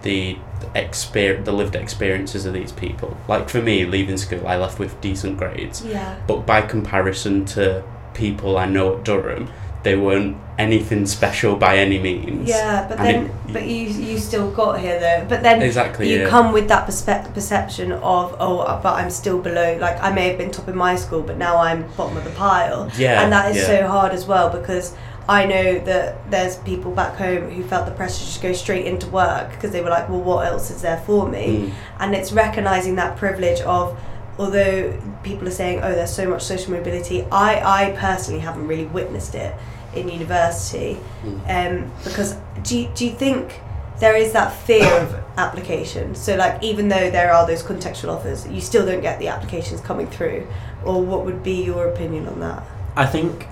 the 0.02 0.36
exper- 0.74 1.44
the 1.44 1.52
lived 1.52 1.74
experiences 1.74 2.46
of 2.46 2.52
these 2.54 2.72
people. 2.72 3.16
Like 3.28 3.48
for 3.48 3.60
me, 3.62 3.84
leaving 3.84 4.16
school, 4.16 4.46
I 4.46 4.56
left 4.56 4.78
with 4.78 5.00
decent 5.00 5.36
grades, 5.38 5.84
Yeah. 5.84 6.16
but 6.26 6.46
by 6.46 6.62
comparison 6.62 7.44
to 7.46 7.82
people 8.14 8.56
I 8.56 8.66
know 8.66 8.96
at 8.96 9.04
Durham, 9.04 9.48
they 9.82 9.94
weren't 9.96 10.36
anything 10.58 11.06
special 11.06 11.54
by 11.56 11.76
any 11.78 11.98
means. 11.98 12.48
Yeah, 12.48 12.86
but 12.88 12.98
And 12.98 13.06
then, 13.06 13.24
it- 13.26 13.52
but 13.52 13.62
you 13.66 13.82
you 13.86 14.18
still 14.18 14.50
got 14.50 14.80
here 14.80 14.98
though. 14.98 15.24
But 15.28 15.42
then 15.42 15.62
Exactly. 15.62 16.10
you 16.12 16.20
yeah. 16.22 16.28
come 16.28 16.52
with 16.52 16.66
that 16.68 16.86
perspe- 16.88 17.32
perception 17.34 17.92
of 17.92 18.34
oh, 18.40 18.58
uh, 18.60 18.80
but 18.82 18.94
I'm 18.94 19.10
still 19.10 19.38
below. 19.38 19.76
Like 19.80 20.02
I 20.02 20.10
may 20.12 20.28
have 20.28 20.38
been 20.38 20.50
top 20.50 20.68
in 20.68 20.76
my 20.76 20.96
school, 20.96 21.22
but 21.22 21.36
now 21.36 21.58
I'm 21.58 21.84
bottom 21.96 22.16
of 22.16 22.24
the 22.24 22.30
pile. 22.30 22.90
Yeah, 22.98 23.22
and 23.22 23.32
that 23.32 23.50
is 23.50 23.58
yeah. 23.58 23.66
so 23.66 23.86
hard 23.86 24.12
as 24.12 24.26
well 24.26 24.48
because 24.50 24.94
I 25.28 25.44
know 25.44 25.78
that 25.80 26.30
there's 26.30 26.56
people 26.58 26.92
back 26.92 27.16
home 27.16 27.50
who 27.50 27.64
felt 27.64 27.86
the 27.86 27.92
pressure 27.92 28.20
to 28.20 28.24
just 28.26 28.42
go 28.42 28.52
straight 28.52 28.86
into 28.86 29.08
work 29.08 29.50
because 29.50 29.72
they 29.72 29.80
were 29.80 29.90
like, 29.90 30.08
well, 30.08 30.20
what 30.20 30.46
else 30.46 30.70
is 30.70 30.82
there 30.82 30.98
for 30.98 31.28
me? 31.28 31.46
Mm. 31.46 31.72
And 31.98 32.14
it's 32.14 32.32
recognizing 32.32 32.94
that 32.96 33.16
privilege 33.16 33.60
of. 33.62 33.98
Although 34.38 35.00
people 35.22 35.48
are 35.48 35.50
saying, 35.62 35.80
"Oh, 35.82 35.92
there's 35.94 36.12
so 36.12 36.28
much 36.28 36.42
social 36.42 36.70
mobility," 36.72 37.22
I, 37.32 37.86
I 37.86 37.96
personally 37.96 38.40
haven't 38.40 38.66
really 38.66 38.84
witnessed 38.84 39.34
it 39.34 39.54
in 39.94 40.08
university 40.08 40.98
Mm. 41.24 41.82
um, 41.84 41.92
because 42.04 42.36
do 42.62 42.78
you, 42.78 42.90
do 42.94 43.06
you 43.06 43.12
think 43.12 43.60
there 43.98 44.14
is 44.14 44.32
that 44.32 44.54
fear 44.54 44.84
of 45.00 45.14
application 45.38 46.14
so 46.14 46.36
like 46.36 46.62
even 46.62 46.88
though 46.88 47.10
there 47.10 47.32
are 47.32 47.46
those 47.46 47.62
contextual 47.62 48.10
offers 48.14 48.46
you 48.48 48.60
still 48.60 48.84
don't 48.84 49.00
get 49.00 49.18
the 49.18 49.28
applications 49.28 49.80
coming 49.80 50.06
through 50.06 50.46
or 50.84 51.02
what 51.02 51.24
would 51.24 51.42
be 51.42 51.64
your 51.64 51.88
opinion 51.88 52.26
on 52.28 52.40
that 52.40 52.62
I 52.94 53.06
think 53.06 53.46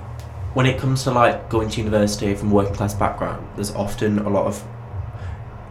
when 0.54 0.66
it 0.66 0.78
comes 0.78 1.02
to 1.04 1.10
like 1.10 1.50
going 1.50 1.68
to 1.68 1.80
university 1.80 2.34
from 2.34 2.50
a 2.52 2.54
working 2.54 2.74
class 2.74 2.94
background, 2.94 3.46
there's 3.56 3.74
often 3.74 4.18
a 4.20 4.28
lot 4.28 4.46
of 4.46 4.62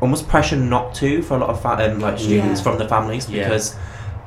almost 0.02 0.28
pressure 0.28 0.58
not 0.58 0.94
to 0.96 1.22
for 1.22 1.36
a 1.38 1.40
lot 1.40 1.50
of 1.50 1.62
fa- 1.62 1.92
um, 1.92 2.00
like 2.00 2.20
students 2.20 2.60
Yeah. 2.60 2.64
from 2.64 2.78
the 2.78 2.88
families 2.88 3.30
Yeah. 3.30 3.44
because 3.44 3.76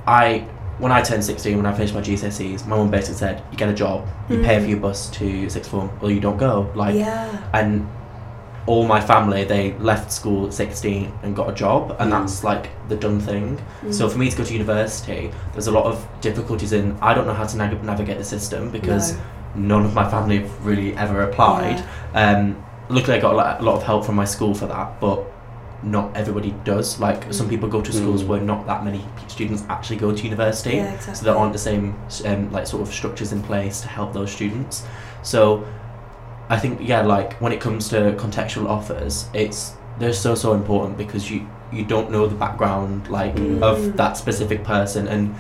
I 0.07 0.47
when 0.79 0.93
I 0.93 1.01
turned 1.03 1.25
16 1.25 1.57
when 1.57 1.67
I 1.67 1.73
finished 1.73 1.95
my 1.95 2.01
GCSEs 2.01 2.67
my 2.67 2.77
mum 2.77 2.91
basically 2.91 3.17
said 3.17 3.43
you 3.51 3.57
get 3.59 3.69
a 3.69 3.75
job 3.75 4.07
you 4.29 4.39
pay 4.43 4.57
Mm. 4.59 4.63
for 4.63 4.69
your 4.69 4.79
bus 4.79 5.09
to 5.11 5.49
sixth 5.51 5.71
form 5.71 5.91
or 6.03 6.11
you 6.11 6.21
don't 6.21 6.37
go 6.39 6.71
like 6.75 6.95
yeah 6.95 7.29
and 7.53 7.87
all 8.67 8.85
my 8.87 9.01
family 9.01 9.45
they 9.45 9.75
left 9.79 10.11
school 10.13 10.47
at 10.47 10.53
16 10.55 11.13
and 11.23 11.37
got 11.37 11.49
a 11.51 11.53
job 11.55 11.95
and 11.99 12.11
Mm. 12.13 12.21
that's 12.21 12.43
like 12.45 12.69
the 12.89 12.97
done 12.97 13.21
thing 13.21 13.59
so 13.91 14.07
Mm. 14.07 14.13
for 14.13 14.19
me 14.19 14.31
to 14.31 14.37
go 14.37 14.45
to 14.45 14.53
university 14.53 15.31
there's 15.53 15.67
a 15.67 15.71
lot 15.73 15.85
of 15.87 16.07
difficulties 16.21 16.73
in 16.73 16.97
i 17.03 17.13
don't 17.15 17.27
know 17.27 17.35
how 17.35 17.45
to 17.47 17.57
nav- 17.57 17.85
navigate 17.85 18.19
the 18.19 18.25
system 18.25 18.71
because 18.71 19.13
No. 19.13 19.19
None 19.57 19.85
of 19.85 19.95
my 19.95 20.09
family 20.09 20.39
have 20.39 20.67
really 20.67 20.97
ever 20.97 21.23
applied. 21.23 21.83
Um, 22.15 22.63
luckily 22.89 23.17
i 23.17 23.21
got 23.21 23.33
a 23.33 23.65
lot, 23.65 23.75
of 23.77 23.83
help 23.83 24.05
from 24.05 24.15
my 24.15 24.25
school 24.25 24.55
for 24.55 24.67
that 24.67 25.01
but 25.01 25.25
not 25.83 26.17
everybody 26.17 26.55
does. 26.65 26.99
Like 27.01 27.33
some 27.33 27.47
Mm. 27.47 27.51
people 27.51 27.69
go 27.69 27.81
to 27.83 27.93
schools 27.93 28.23
Mm. 28.23 28.27
where 28.29 28.41
not 28.41 28.67
that 28.67 28.85
many 28.85 29.05
students 29.29 29.63
actually 29.69 29.97
go 29.97 30.13
to 30.13 30.23
university. 30.25 30.77
Yeah 30.77 30.93
exactly 30.95 31.15
so 31.15 31.25
there 31.25 31.37
aren't 31.37 31.53
the 31.53 31.59
same 31.59 31.95
um, 32.25 32.51
like 32.53 32.67
sort 32.67 32.83
of 32.83 32.89
structures 32.93 33.33
in 33.33 33.43
place 33.43 33.81
to 33.83 33.89
help 33.89 34.13
those 34.13 34.31
students. 34.31 34.85
So 35.23 35.65
i 36.49 36.57
think 36.57 36.79
yeah 36.81 37.03
like 37.03 37.35
when 37.41 37.51
it 37.53 37.61
comes 37.61 37.89
to 37.89 37.97
contextual 38.25 38.69
offers 38.69 39.27
it's 39.35 39.73
they're 39.99 40.13
so 40.13 40.35
so 40.37 40.53
important 40.53 40.97
because 40.97 41.29
you 41.31 41.41
you 41.73 41.85
don't 41.85 42.09
know 42.13 42.25
the 42.29 42.37
background 42.37 43.09
like 43.09 43.35
Mm. 43.35 43.61
of 43.63 43.97
that 43.97 44.17
specific 44.17 44.63
person. 44.63 45.09
And 45.09 45.35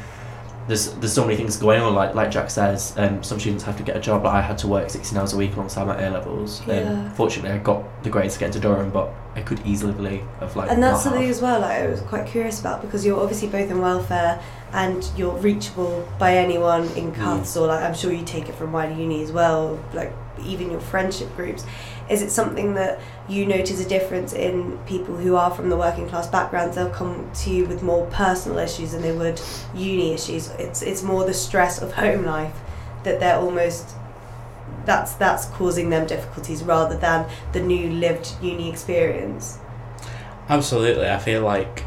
there's 0.68 0.92
there's 0.94 1.12
so 1.12 1.24
many 1.24 1.36
things 1.36 1.56
going 1.56 1.80
on 1.80 1.94
like 1.94 2.14
like 2.14 2.30
Jack 2.30 2.50
says 2.50 2.92
um, 2.96 3.22
some 3.22 3.38
students 3.38 3.62
have 3.64 3.76
to 3.76 3.82
get 3.82 3.96
a 3.96 4.00
job 4.00 4.22
but 4.22 4.34
I 4.34 4.40
had 4.40 4.58
to 4.58 4.68
work 4.68 4.90
16 4.90 5.16
hours 5.16 5.32
a 5.32 5.36
week 5.36 5.54
alongside 5.54 5.86
my 5.86 6.00
A 6.02 6.10
levels 6.10 6.62
Yeah. 6.66 6.80
um, 6.90 7.10
fortunately 7.12 7.52
I 7.52 7.58
got 7.58 7.84
the 8.02 8.10
grades 8.10 8.34
to 8.34 8.40
get 8.40 8.46
into 8.46 8.60
Durham 8.60 8.90
but 8.90 9.12
I 9.34 9.42
could 9.42 9.60
easily 9.64 9.92
have 10.40 10.56
like 10.56 10.70
and 10.70 10.82
that's 10.82 11.02
something 11.02 11.22
have. 11.22 11.30
as 11.30 11.40
well 11.40 11.60
like, 11.60 11.82
I 11.82 11.86
was 11.86 12.00
quite 12.02 12.26
curious 12.26 12.58
about 12.60 12.82
because 12.82 13.04
you're 13.06 13.20
obviously 13.20 13.48
both 13.48 13.70
in 13.70 13.80
welfare 13.80 14.42
and 14.72 15.08
you're 15.16 15.36
reachable 15.36 16.06
by 16.18 16.36
anyone 16.36 16.88
in 16.96 17.12
Cuths 17.12 17.56
or 17.56 17.68
like 17.68 17.82
I'm 17.82 17.94
sure 17.94 18.12
you 18.12 18.24
take 18.24 18.48
it 18.48 18.54
from 18.54 18.72
wider 18.72 18.94
uni 18.94 19.22
as 19.22 19.30
well 19.30 19.78
like 19.94 20.12
even 20.44 20.70
your 20.70 20.80
friendship 20.80 21.34
groups 21.36 21.64
is 22.10 22.22
it 22.22 22.30
something 22.30 22.74
that 22.74 23.00
you 23.28 23.46
notice 23.46 23.84
a 23.84 23.88
difference 23.88 24.32
in 24.32 24.78
people 24.86 25.16
who 25.16 25.36
are 25.36 25.50
from 25.50 25.68
the 25.68 25.76
working 25.76 26.08
class 26.08 26.28
backgrounds. 26.28 26.76
They'll 26.76 26.90
come 26.90 27.30
to 27.34 27.50
you 27.50 27.64
with 27.66 27.82
more 27.82 28.06
personal 28.06 28.58
issues 28.58 28.92
than 28.92 29.02
they 29.02 29.12
would 29.12 29.40
uni 29.74 30.12
issues. 30.12 30.48
It's 30.58 30.82
it's 30.82 31.02
more 31.02 31.24
the 31.24 31.34
stress 31.34 31.82
of 31.82 31.92
home 31.92 32.24
life 32.24 32.54
that 33.02 33.20
they're 33.20 33.36
almost 33.36 33.94
that's 34.84 35.14
that's 35.14 35.46
causing 35.46 35.90
them 35.90 36.06
difficulties 36.06 36.62
rather 36.62 36.96
than 36.96 37.28
the 37.52 37.60
new 37.60 37.90
lived 37.90 38.34
uni 38.40 38.70
experience. 38.70 39.58
Absolutely, 40.48 41.08
I 41.08 41.18
feel 41.18 41.42
like 41.42 41.84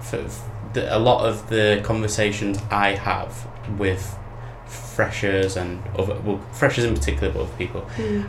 for, 0.00 0.24
the, 0.72 0.94
a 0.94 0.98
lot 0.98 1.26
of 1.26 1.50
the 1.50 1.80
conversations 1.84 2.58
I 2.70 2.94
have 2.94 3.46
with 3.78 4.18
freshers 4.66 5.56
and 5.56 5.82
other 5.98 6.18
well 6.20 6.38
freshers 6.52 6.84
in 6.84 6.94
particular, 6.94 7.32
but 7.32 7.42
other 7.42 7.56
people 7.56 7.82
hmm. 7.82 8.22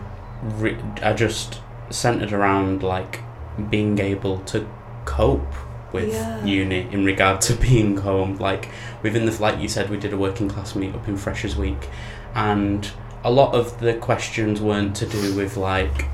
re- 0.62 0.78
are 1.02 1.14
just 1.14 1.62
centered 1.90 2.32
around 2.34 2.84
like 2.84 3.22
being 3.70 4.00
able 4.00 4.40
to 4.40 4.68
cope 5.06 5.54
with 5.92 6.14
Yeah. 6.14 6.44
uni 6.46 6.88
in 6.92 7.04
regard 7.04 7.42
to 7.42 7.54
being 7.68 7.98
home. 7.98 8.38
Like 8.38 8.70
within 9.02 9.26
the 9.26 9.42
like 9.42 9.60
you 9.60 9.68
said, 9.68 9.90
we 9.90 9.98
did 9.98 10.14
a 10.14 10.18
working 10.18 10.50
class 10.50 10.74
meetup 10.74 11.08
in 11.08 11.18
Freshers 11.18 11.56
Week, 11.56 11.90
and 12.36 12.90
a 13.24 13.32
lot 13.32 13.54
of 13.54 13.80
the 13.80 13.94
questions 13.96 14.62
weren't 14.62 14.96
to 14.98 15.06
do 15.06 15.36
with 15.36 15.58
like 15.58 16.06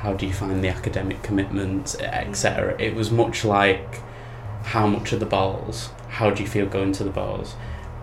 how 0.00 0.12
do 0.12 0.26
you 0.26 0.32
find 0.34 0.62
the 0.62 0.68
academic 0.68 1.22
commitments, 1.22 1.96
etc. 1.98 2.74
Mm. 2.74 2.80
It 2.80 2.94
was 2.94 3.10
much 3.10 3.44
like 3.44 4.00
how 4.64 4.86
much 4.86 5.12
are 5.12 5.18
the 5.18 5.26
balls? 5.26 5.90
How 6.08 6.30
do 6.30 6.42
you 6.42 6.48
feel 6.48 6.66
going 6.66 6.92
to 6.92 7.04
the 7.04 7.10
balls? 7.10 7.54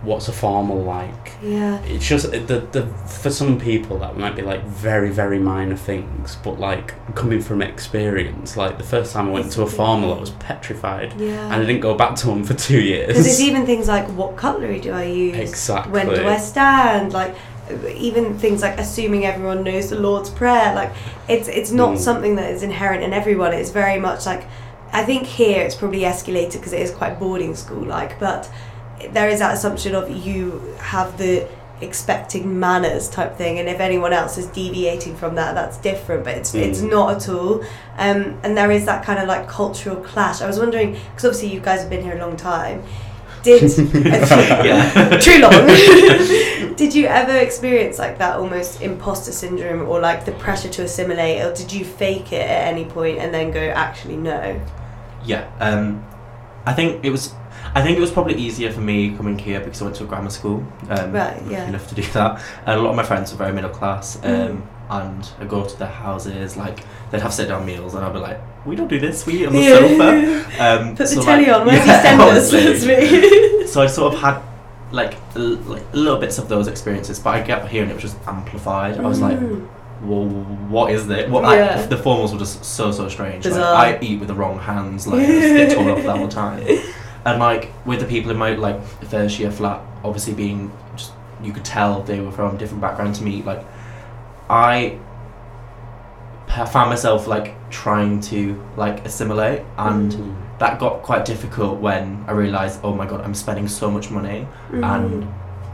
What's 0.02 0.26
a 0.28 0.32
formal 0.32 0.82
like? 0.82 1.32
yeah 1.42 1.78
It's 1.84 2.06
just 2.08 2.30
the 2.32 2.66
the 2.72 2.86
for 3.06 3.30
some 3.30 3.58
people 3.60 3.98
that 4.00 4.16
might 4.16 4.34
be 4.34 4.42
like 4.42 4.64
very 4.64 5.10
very 5.10 5.38
minor 5.38 5.76
things, 5.76 6.36
but 6.44 6.58
like 6.58 6.94
coming 7.14 7.40
from 7.40 7.62
experience, 7.62 8.56
like 8.56 8.78
the 8.78 8.84
first 8.84 9.12
time 9.12 9.28
I 9.28 9.32
went 9.32 9.46
It's 9.46 9.54
to 9.56 9.62
a 9.62 9.66
formal, 9.66 10.12
I 10.14 10.20
was 10.20 10.30
petrified, 10.30 11.14
yeah 11.20 11.44
and 11.52 11.54
I 11.62 11.64
didn't 11.64 11.80
go 11.82 11.94
back 11.94 12.16
to 12.16 12.28
one 12.30 12.42
for 12.44 12.54
two 12.54 12.80
years. 12.80 13.08
Because 13.08 13.26
it's 13.26 13.40
even 13.40 13.64
things 13.64 13.86
like 13.88 14.06
what 14.16 14.36
cutlery 14.36 14.80
do 14.80 14.92
I 14.92 15.04
use? 15.04 15.36
Exactly. 15.50 15.92
When 15.92 16.06
do 16.08 16.26
I 16.26 16.38
stand? 16.38 17.12
Like 17.12 17.34
even 17.94 18.38
things 18.38 18.60
like 18.62 18.78
assuming 18.78 19.24
everyone 19.24 19.62
knows 19.62 19.90
the 19.90 19.98
Lord's 20.00 20.30
Prayer. 20.30 20.74
Like 20.74 20.92
it's 21.28 21.48
it's 21.48 21.70
not 21.70 21.90
Mm. 21.94 21.98
something 21.98 22.34
that 22.36 22.50
is 22.50 22.62
inherent 22.62 23.02
in 23.04 23.12
everyone. 23.12 23.52
It's 23.52 23.70
very 23.70 23.98
much 24.00 24.26
like 24.26 24.44
I 24.92 25.04
think 25.04 25.26
here 25.26 25.62
it's 25.62 25.74
probably 25.76 26.00
escalated 26.00 26.52
because 26.54 26.72
it 26.72 26.80
is 26.80 26.90
quite 26.90 27.18
boarding 27.18 27.54
school 27.54 27.84
like, 27.84 28.18
but 28.18 28.50
there 29.12 29.28
is 29.28 29.38
that 29.40 29.54
assumption 29.54 29.94
of 29.94 30.10
you 30.10 30.60
have 30.78 31.16
the 31.18 31.48
expecting 31.80 32.60
manners 32.60 33.08
type 33.08 33.36
thing 33.36 33.58
and 33.58 33.68
if 33.68 33.80
anyone 33.80 34.12
else 34.12 34.38
is 34.38 34.46
deviating 34.48 35.16
from 35.16 35.34
that 35.34 35.52
that's 35.54 35.78
different 35.78 36.22
but 36.22 36.36
it's 36.36 36.54
it's 36.54 36.80
Mm. 36.80 36.90
not 36.90 37.16
at 37.16 37.28
all 37.28 37.60
um, 37.98 38.38
and 38.44 38.56
there 38.56 38.70
is 38.70 38.84
that 38.86 39.04
kind 39.04 39.18
of 39.18 39.26
like 39.26 39.48
cultural 39.48 39.96
clash 39.96 40.40
i 40.42 40.46
was 40.46 40.58
wondering 40.60 40.92
because 40.92 41.24
obviously 41.24 41.52
you 41.52 41.58
guys 41.58 41.80
have 41.80 41.90
been 41.90 42.02
here 42.04 42.16
a 42.16 42.20
long 42.20 42.36
time 42.36 42.84
did 43.42 43.62
Yeah. 44.64 45.18
too 45.18 45.38
long 45.40 45.50
did 46.76 46.94
you 46.94 47.06
ever 47.06 47.36
experience 47.36 47.98
like 47.98 48.16
that 48.18 48.36
almost 48.36 48.80
imposter 48.80 49.32
syndrome 49.32 49.88
or 49.88 49.98
like 49.98 50.24
the 50.24 50.32
pressure 50.32 50.68
to 50.68 50.82
assimilate 50.84 51.42
or 51.42 51.52
did 51.52 51.72
you 51.72 51.84
fake 51.84 52.32
it 52.32 52.42
at 52.48 52.68
any 52.68 52.84
point 52.84 53.18
and 53.18 53.34
then 53.34 53.50
go 53.50 53.60
actually 53.60 54.16
no 54.16 54.60
Yeah, 55.24 55.50
um, 55.60 56.04
I 56.64 56.72
think 56.74 57.04
it 57.04 57.10
was. 57.10 57.34
I 57.74 57.80
think 57.82 57.96
it 57.96 58.00
was 58.00 58.10
probably 58.10 58.34
easier 58.34 58.70
for 58.70 58.80
me 58.80 59.16
coming 59.16 59.38
here 59.38 59.60
because 59.60 59.80
I 59.80 59.84
went 59.84 59.96
to 59.96 60.04
a 60.04 60.06
grammar 60.06 60.30
school. 60.30 60.62
Um, 60.90 61.12
Right, 61.12 61.40
yeah. 61.48 61.66
Enough 61.68 61.88
to 61.88 61.94
do 61.94 62.02
that, 62.12 62.42
and 62.66 62.78
a 62.78 62.82
lot 62.82 62.90
of 62.90 62.96
my 62.96 63.02
friends 63.02 63.32
are 63.32 63.36
very 63.36 63.52
middle 63.52 63.70
class. 63.70 64.16
Um, 64.24 64.30
Mm. 64.32 64.62
And 64.90 65.26
I 65.40 65.44
go 65.46 65.64
to 65.64 65.78
their 65.78 65.88
houses, 65.88 66.54
like 66.58 66.80
they'd 67.10 67.22
have 67.22 67.32
sit 67.32 67.48
down 67.48 67.64
meals, 67.64 67.94
and 67.94 68.04
I'd 68.04 68.12
be 68.12 68.18
like, 68.18 68.38
"We 68.66 68.76
don't 68.76 68.88
do 68.88 69.00
this. 69.00 69.24
We 69.24 69.40
eat 69.40 69.46
on 69.46 69.54
the 69.54 69.60
Yeah. 69.60 69.78
sofa." 69.78 70.62
Um, 70.62 70.88
put 70.90 70.98
the 70.98 71.06
so, 71.06 71.22
telly 71.22 71.46
like- 71.46 71.56
on 71.60 71.66
where's 71.66 71.86
Yeah, 71.86 72.18
honestly. 72.20 72.64
That's 72.64 72.84
me 72.84 73.66
so 73.72 73.80
I 73.80 73.86
sort 73.86 74.12
of 74.12 74.20
had 74.20 74.42
like, 74.90 75.14
l- 75.34 75.56
like 75.66 75.82
little 75.94 76.18
bits 76.18 76.36
of 76.36 76.50
those 76.50 76.68
experiences, 76.68 77.18
but 77.18 77.30
I 77.30 77.40
get 77.40 77.66
here 77.68 77.82
and 77.82 77.90
it 77.90 77.94
was 77.94 78.02
just 78.02 78.18
amplified. 78.26 78.98
I 78.98 79.06
was 79.06 79.20
like, 79.22 79.38
Mm. 79.38 79.66
well, 80.02 80.26
what 80.68 80.90
is 80.92 81.06
this? 81.08 81.30
What 81.30 81.44
Yeah. 81.44 81.80
I, 81.80 81.86
the 81.86 81.96
formals 81.96 82.32
were 82.34 82.38
just 82.38 82.62
so 82.62 82.92
so 82.92 83.08
strange. 83.08 83.46
Like, 83.46 83.56
I 83.62 83.98
eat 84.02 84.18
with 84.18 84.28
the 84.28 84.34
wrong 84.34 84.58
hands, 84.58 85.06
like 85.06 85.22
I 85.22 85.26
just 85.26 85.54
get 85.54 85.72
torn 85.74 85.88
up 85.88 86.04
all 86.06 86.26
the 86.26 86.32
time. 86.34 86.62
And 87.24 87.38
like 87.38 87.70
with 87.86 88.00
the 88.00 88.06
people 88.06 88.30
in 88.30 88.36
my 88.36 88.54
like 88.54 88.82
first 89.04 89.38
year 89.38 89.50
flat, 89.50 89.80
obviously 90.04 90.34
being 90.34 90.72
just 90.96 91.12
you 91.42 91.52
could 91.52 91.64
tell 91.64 92.02
they 92.02 92.20
were 92.20 92.32
from 92.32 92.56
different 92.56 92.80
backgrounds 92.80 93.18
to 93.20 93.24
me. 93.24 93.42
Like 93.42 93.64
I 94.50 94.98
found 96.70 96.90
myself 96.90 97.26
like 97.26 97.54
trying 97.70 98.20
to 98.20 98.60
like 98.76 99.04
assimilate, 99.06 99.62
and 99.78 100.12
Mm. 100.12 100.34
that 100.58 100.78
got 100.78 101.02
quite 101.02 101.24
difficult 101.24 101.80
when 101.80 102.24
I 102.28 102.32
realized, 102.32 102.80
oh 102.84 102.94
my 102.94 103.06
god, 103.06 103.22
I'm 103.24 103.34
spending 103.34 103.68
so 103.68 103.90
much 103.90 104.10
money, 104.10 104.46
and 104.72 105.26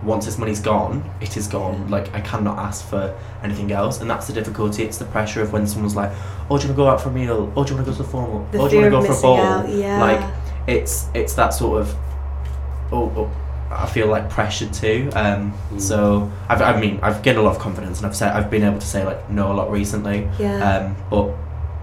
once 0.04 0.26
this 0.26 0.38
money's 0.38 0.60
gone, 0.60 1.02
it 1.20 1.36
is 1.36 1.48
gone. 1.48 1.88
Like 1.90 2.14
I 2.14 2.20
cannot 2.20 2.58
ask 2.58 2.86
for 2.88 3.12
anything 3.42 3.72
else, 3.72 4.00
and 4.00 4.08
that's 4.08 4.28
the 4.28 4.32
difficulty. 4.32 4.84
It's 4.84 4.98
the 4.98 5.06
pressure 5.06 5.42
of 5.42 5.52
when 5.52 5.66
someone's 5.66 5.96
like, 5.96 6.12
"Oh, 6.48 6.56
do 6.58 6.62
you 6.68 6.68
want 6.68 6.76
to 6.78 6.82
go 6.84 6.88
out 6.88 7.00
for 7.00 7.08
a 7.08 7.12
meal? 7.12 7.52
Oh, 7.56 7.64
do 7.64 7.70
you 7.70 7.76
want 7.76 7.86
to 7.86 7.90
go 7.90 7.96
to 7.96 8.02
the 8.04 8.08
formal? 8.08 8.46
The 8.52 8.58
oh, 8.58 8.68
do 8.68 8.76
you 8.76 8.82
want 8.82 8.92
to 8.94 9.00
go 9.00 9.06
for 9.14 9.18
a 9.18 9.22
ball?" 9.22 9.40
out. 9.40 9.68
Yeah. 9.68 10.00
Like 10.00 10.20
it's 10.68 11.08
it's 11.14 11.34
that 11.34 11.50
sort 11.50 11.80
of 11.82 11.94
oh, 12.92 13.10
oh 13.16 13.30
I 13.70 13.86
feel 13.86 14.06
like 14.06 14.30
pressured 14.30 14.72
too. 14.72 15.10
Um, 15.14 15.52
Mm. 15.72 15.80
So 15.80 16.30
I've, 16.48 16.62
I 16.62 16.80
mean 16.80 16.98
I've 17.02 17.22
gained 17.22 17.36
a 17.38 17.42
lot 17.42 17.54
of 17.56 17.58
confidence 17.60 17.98
and 17.98 18.06
I've 18.06 18.16
said 18.16 18.32
I've 18.32 18.50
been 18.50 18.62
able 18.62 18.78
to 18.78 18.86
say 18.86 19.04
like 19.04 19.28
no 19.30 19.52
a 19.52 19.54
lot 19.54 19.70
recently. 19.70 20.28
yeah. 20.38 20.56
Um, 20.78 20.96
but 21.10 21.34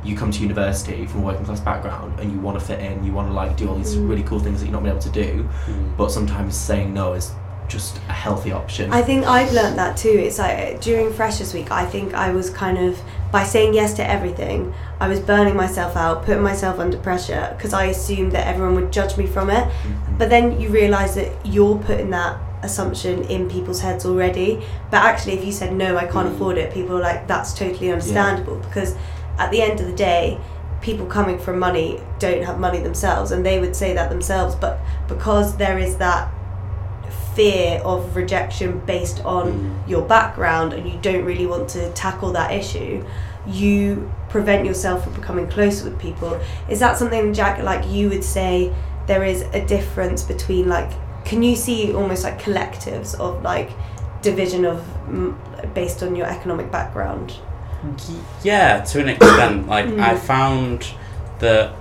you 0.03 0.15
come 0.15 0.31
to 0.31 0.41
university 0.41 1.05
from 1.07 1.21
a 1.21 1.25
working 1.25 1.45
class 1.45 1.59
background 1.59 2.19
and 2.19 2.31
you 2.31 2.39
want 2.39 2.59
to 2.59 2.63
fit 2.65 2.79
in, 2.79 3.03
you 3.03 3.11
want 3.11 3.27
to 3.27 3.33
like 3.33 3.57
do 3.57 3.67
all 3.69 3.75
these 3.75 3.95
Mm. 3.95 4.09
really 4.09 4.23
cool 4.23 4.39
things 4.39 4.59
that 4.59 4.65
you're 4.67 4.73
not 4.73 4.83
been 4.83 4.91
able 4.91 5.01
to 5.01 5.09
do. 5.11 5.47
Mm. 5.67 5.97
But 5.97 6.11
sometimes 6.11 6.55
saying 6.55 6.93
no 6.93 7.13
is 7.13 7.31
just 7.67 7.97
a 8.09 8.13
healthy 8.13 8.51
option. 8.51 8.91
I 8.91 9.01
think 9.01 9.25
I've 9.25 9.51
learnt 9.53 9.75
that 9.77 9.97
too. 9.97 10.09
It's 10.09 10.39
like 10.39 10.81
during 10.81 11.11
Freshers 11.13 11.53
Week, 11.53 11.71
I 11.71 11.85
think 11.85 12.13
I 12.13 12.31
was 12.31 12.49
kind 12.49 12.77
of 12.77 12.99
by 13.31 13.43
saying 13.43 13.73
yes 13.73 13.93
to 13.95 14.09
everything, 14.09 14.73
I 14.99 15.07
was 15.09 15.19
burning 15.19 15.55
myself 15.57 15.97
out, 15.97 16.23
putting 16.25 16.43
myself 16.43 16.79
under 16.79 16.97
pressure 16.97 17.53
because 17.57 17.73
I 17.73 17.85
assumed 17.85 18.31
that 18.31 18.47
everyone 18.47 18.75
would 18.75 18.91
judge 18.93 19.17
me 19.17 19.25
from 19.27 19.49
it. 19.49 19.65
Mhm. 19.65 20.17
But 20.17 20.29
then 20.29 20.59
you 20.59 20.69
realise 20.69 21.15
that 21.15 21.29
you're 21.43 21.75
putting 21.77 22.11
that 22.11 22.37
assumption 22.63 23.23
in 23.23 23.49
people's 23.49 23.81
heads 23.81 24.05
already. 24.05 24.63
But 24.89 25.03
actually, 25.03 25.33
if 25.33 25.45
you 25.45 25.51
said 25.51 25.73
no, 25.73 25.97
I 25.97 26.05
can't 26.05 26.29
Mm. 26.29 26.35
afford 26.35 26.57
it, 26.57 26.73
people 26.73 26.97
are 26.97 27.01
like, 27.01 27.27
that's 27.27 27.53
totally 27.53 27.91
understandable 27.91 28.55
because 28.55 28.95
at 29.37 29.51
the 29.51 29.61
end 29.61 29.79
of 29.81 29.87
the 29.87 29.93
day, 29.93 30.37
people 30.81 31.05
coming 31.05 31.37
from 31.37 31.59
money 31.59 31.99
don't 32.19 32.43
have 32.43 32.59
money 32.59 32.79
themselves 32.79 33.31
and 33.31 33.45
they 33.45 33.59
would 33.59 33.75
say 33.75 33.93
that 33.93 34.09
themselves. 34.09 34.55
But 34.55 34.79
because 35.07 35.57
there 35.57 35.77
is 35.77 35.95
that 35.97 36.27
fear 37.35 37.79
of 37.83 38.15
rejection 38.15 38.81
based 38.85 39.23
on 39.25 39.45
Mm. 39.53 39.89
your 39.89 40.01
background 40.01 40.73
and 40.73 40.87
you 40.89 40.97
don't 41.01 41.25
really 41.25 41.45
want 41.45 41.67
to 41.69 41.89
tackle 41.91 42.31
that 42.31 42.51
issue, 42.51 43.03
you 43.47 44.09
prevent 44.29 44.65
yourself 44.65 45.03
from 45.03 45.13
becoming 45.13 45.47
closer 45.47 45.85
with 45.85 45.99
people. 45.99 46.37
Is 46.69 46.79
that 46.79 46.97
something, 46.97 47.33
Jack, 47.33 47.61
like 47.61 47.83
you 47.89 48.09
would 48.09 48.23
say 48.23 48.71
there 49.07 49.23
is 49.23 49.43
a 49.53 49.61
difference 49.65 50.23
between, 50.23 50.67
like, 50.67 50.91
can 51.25 51.43
you 51.43 51.55
see 51.55 51.93
almost 51.93 52.23
like 52.23 52.41
collectives 52.41 53.19
of 53.19 53.41
like 53.43 53.69
division 54.21 54.65
of 54.65 54.81
mm, 55.09 55.33
based 55.73 56.01
on 56.03 56.15
your 56.15 56.25
economic 56.27 56.71
background? 56.71 57.33
Yeah, 58.43 58.81
to 58.81 58.99
an 59.01 59.09
extent. 59.09 59.67
Like 59.75 59.85
Mm. 59.87 59.99
I 60.01 60.15
found 60.15 60.87
that 61.39 61.71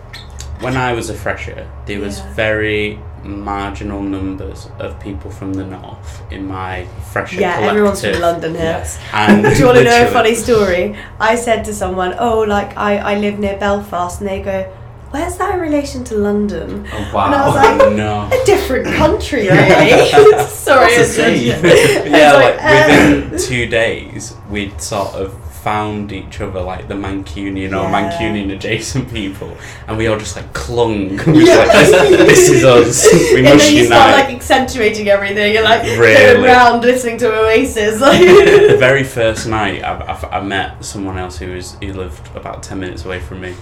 when 0.61 0.77
I 0.77 0.93
was 0.93 1.09
a 1.11 1.15
fresher, 1.15 1.67
there 1.87 2.01
was 2.01 2.19
Yeah. 2.19 2.33
very 2.35 2.99
marginal 3.25 4.03
numbers 4.03 4.69
of 4.79 4.99
people 5.01 5.31
from 5.31 5.55
the 5.55 5.65
north 5.65 6.23
in 6.31 6.47
my 6.47 6.85
fresher 7.13 7.41
yeah, 7.41 7.55
collective. 7.57 7.71
everyone's 7.77 8.01
from 8.05 8.21
London 8.21 8.53
here. 8.55 8.63
Yes. 8.65 8.99
And 9.13 9.43
Do 9.43 9.51
you 9.59 9.65
want 9.67 9.79
to 9.79 9.85
know 9.85 10.07
a 10.07 10.11
funny 10.11 10.35
story? 10.35 10.97
I 11.19 11.35
said 11.37 11.65
to 11.65 11.73
someone, 11.75 12.15
"Oh, 12.19 12.41
like 12.41 12.77
I, 12.77 12.99
I 12.99 13.19
live 13.19 13.39
near 13.39 13.57
Belfast," 13.59 14.21
and 14.21 14.29
they 14.29 14.43
go, 14.43 14.63
"Where's 15.11 15.37
that 15.39 15.55
in 15.55 15.61
relation 15.61 16.05
to 16.05 16.15
London?" 16.17 16.87
Oh 16.93 16.97
And 16.97 17.35
I 17.35 17.47
was 17.47 17.55
wow. 17.55 17.79
like, 17.79 17.97
no. 18.05 18.29
A 18.33 18.45
different 18.45 18.87
country, 18.97 19.49
really. 19.51 20.09
Sorry, 20.47 20.95
the 20.97 21.01
it's- 21.03 22.07
yeah, 22.07 22.33
like, 22.33 22.57
uh, 22.61 23.21
within 23.31 23.39
two 23.39 23.67
days, 23.67 24.35
we'd 24.51 24.81
sort 24.81 25.15
of 25.15 25.35
found 25.65 26.13
each 26.13 26.41
other, 26.43 26.61
like 26.61 26.89
the 26.89 26.95
Mancunian 26.95 27.71
or 27.73 27.89
Mancunian 27.91 28.53
adjacent 28.53 29.11
people, 29.13 29.57
and 29.89 29.97
we 29.97 30.07
all 30.07 30.19
just 30.19 30.37
like 30.37 30.53
clung. 30.53 31.17
We 31.27 31.47
Yeah. 31.49 31.57
like, 31.65 31.73
this, 31.73 32.27
this 32.29 32.49
is 32.51 32.65
us. 32.65 33.13
We 33.33 33.37
and 33.41 33.45
must 33.45 33.65
then 33.65 33.73
you 33.77 33.83
unite. 33.85 33.87
start 33.87 34.11
like 34.29 34.35
accentuating 34.37 35.09
everything. 35.09 35.55
You're 35.55 35.65
like 35.65 35.83
going 35.83 35.99
Really? 35.99 36.45
around 36.47 36.83
listening 36.83 37.17
to 37.19 37.33
Oasis. 37.33 37.99
the 38.71 38.77
very 38.79 39.03
first 39.05 39.47
night, 39.49 39.83
I, 39.83 39.93
I, 40.13 40.39
I 40.39 40.43
met 40.45 40.85
someone 40.85 41.17
else 41.19 41.39
who 41.39 41.53
was 41.53 41.77
who 41.83 41.93
lived 41.95 42.29
about 42.37 42.63
ten 42.63 42.79
minutes 42.81 43.05
away 43.07 43.21
from 43.21 43.41
me, 43.41 43.55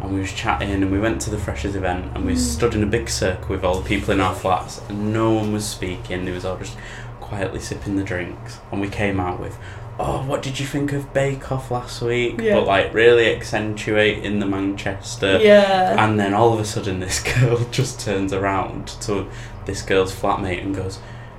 and 0.00 0.12
we 0.12 0.18
was 0.20 0.32
chatting, 0.32 0.70
and 0.70 0.90
we 0.90 0.98
went 0.98 1.20
to 1.22 1.30
the 1.30 1.38
freshers 1.38 1.76
event, 1.76 2.04
and 2.14 2.24
we 2.26 2.32
Mm. 2.34 2.38
stood 2.38 2.74
in 2.74 2.82
a 2.82 2.86
big 2.86 3.08
circle 3.08 3.48
with 3.54 3.64
all 3.64 3.76
the 3.80 3.88
people 3.88 4.12
in 4.12 4.20
our 4.20 4.34
flats, 4.34 4.80
and 4.88 5.12
no 5.12 5.30
one 5.32 5.52
was 5.52 5.64
speaking. 5.64 6.24
They 6.24 6.32
was 6.32 6.44
all 6.44 6.56
just 6.58 6.76
quietly 7.20 7.60
sipping 7.60 7.94
the 7.96 8.02
drinks, 8.02 8.58
and 8.72 8.80
we 8.80 8.88
came 8.88 9.20
out 9.20 9.38
with. 9.40 9.56
Oh, 9.98 10.24
what 10.26 10.42
did 10.42 10.58
you 10.58 10.66
think 10.66 10.92
of 10.92 11.12
Bake 11.14 11.52
Off 11.52 11.70
last 11.70 12.02
week? 12.02 12.40
Yeah. 12.40 12.56
But 12.56 12.66
like 12.66 12.92
really 12.94 13.32
accentuating 13.34 14.40
the 14.40 14.46
Manchester. 14.46 15.38
yeah. 15.40 16.04
And 16.04 16.18
then 16.18 16.34
all 16.34 16.52
of 16.52 16.58
a 16.58 16.64
sudden, 16.64 16.98
this 17.00 17.20
girl 17.40 17.64
just 17.70 18.00
turns 18.00 18.32
around 18.32 18.88
to 19.02 19.26
this 19.66 19.82
girl's 19.82 20.12
flatmate 20.14 20.62
and 20.62 20.74
goes, 20.74 20.98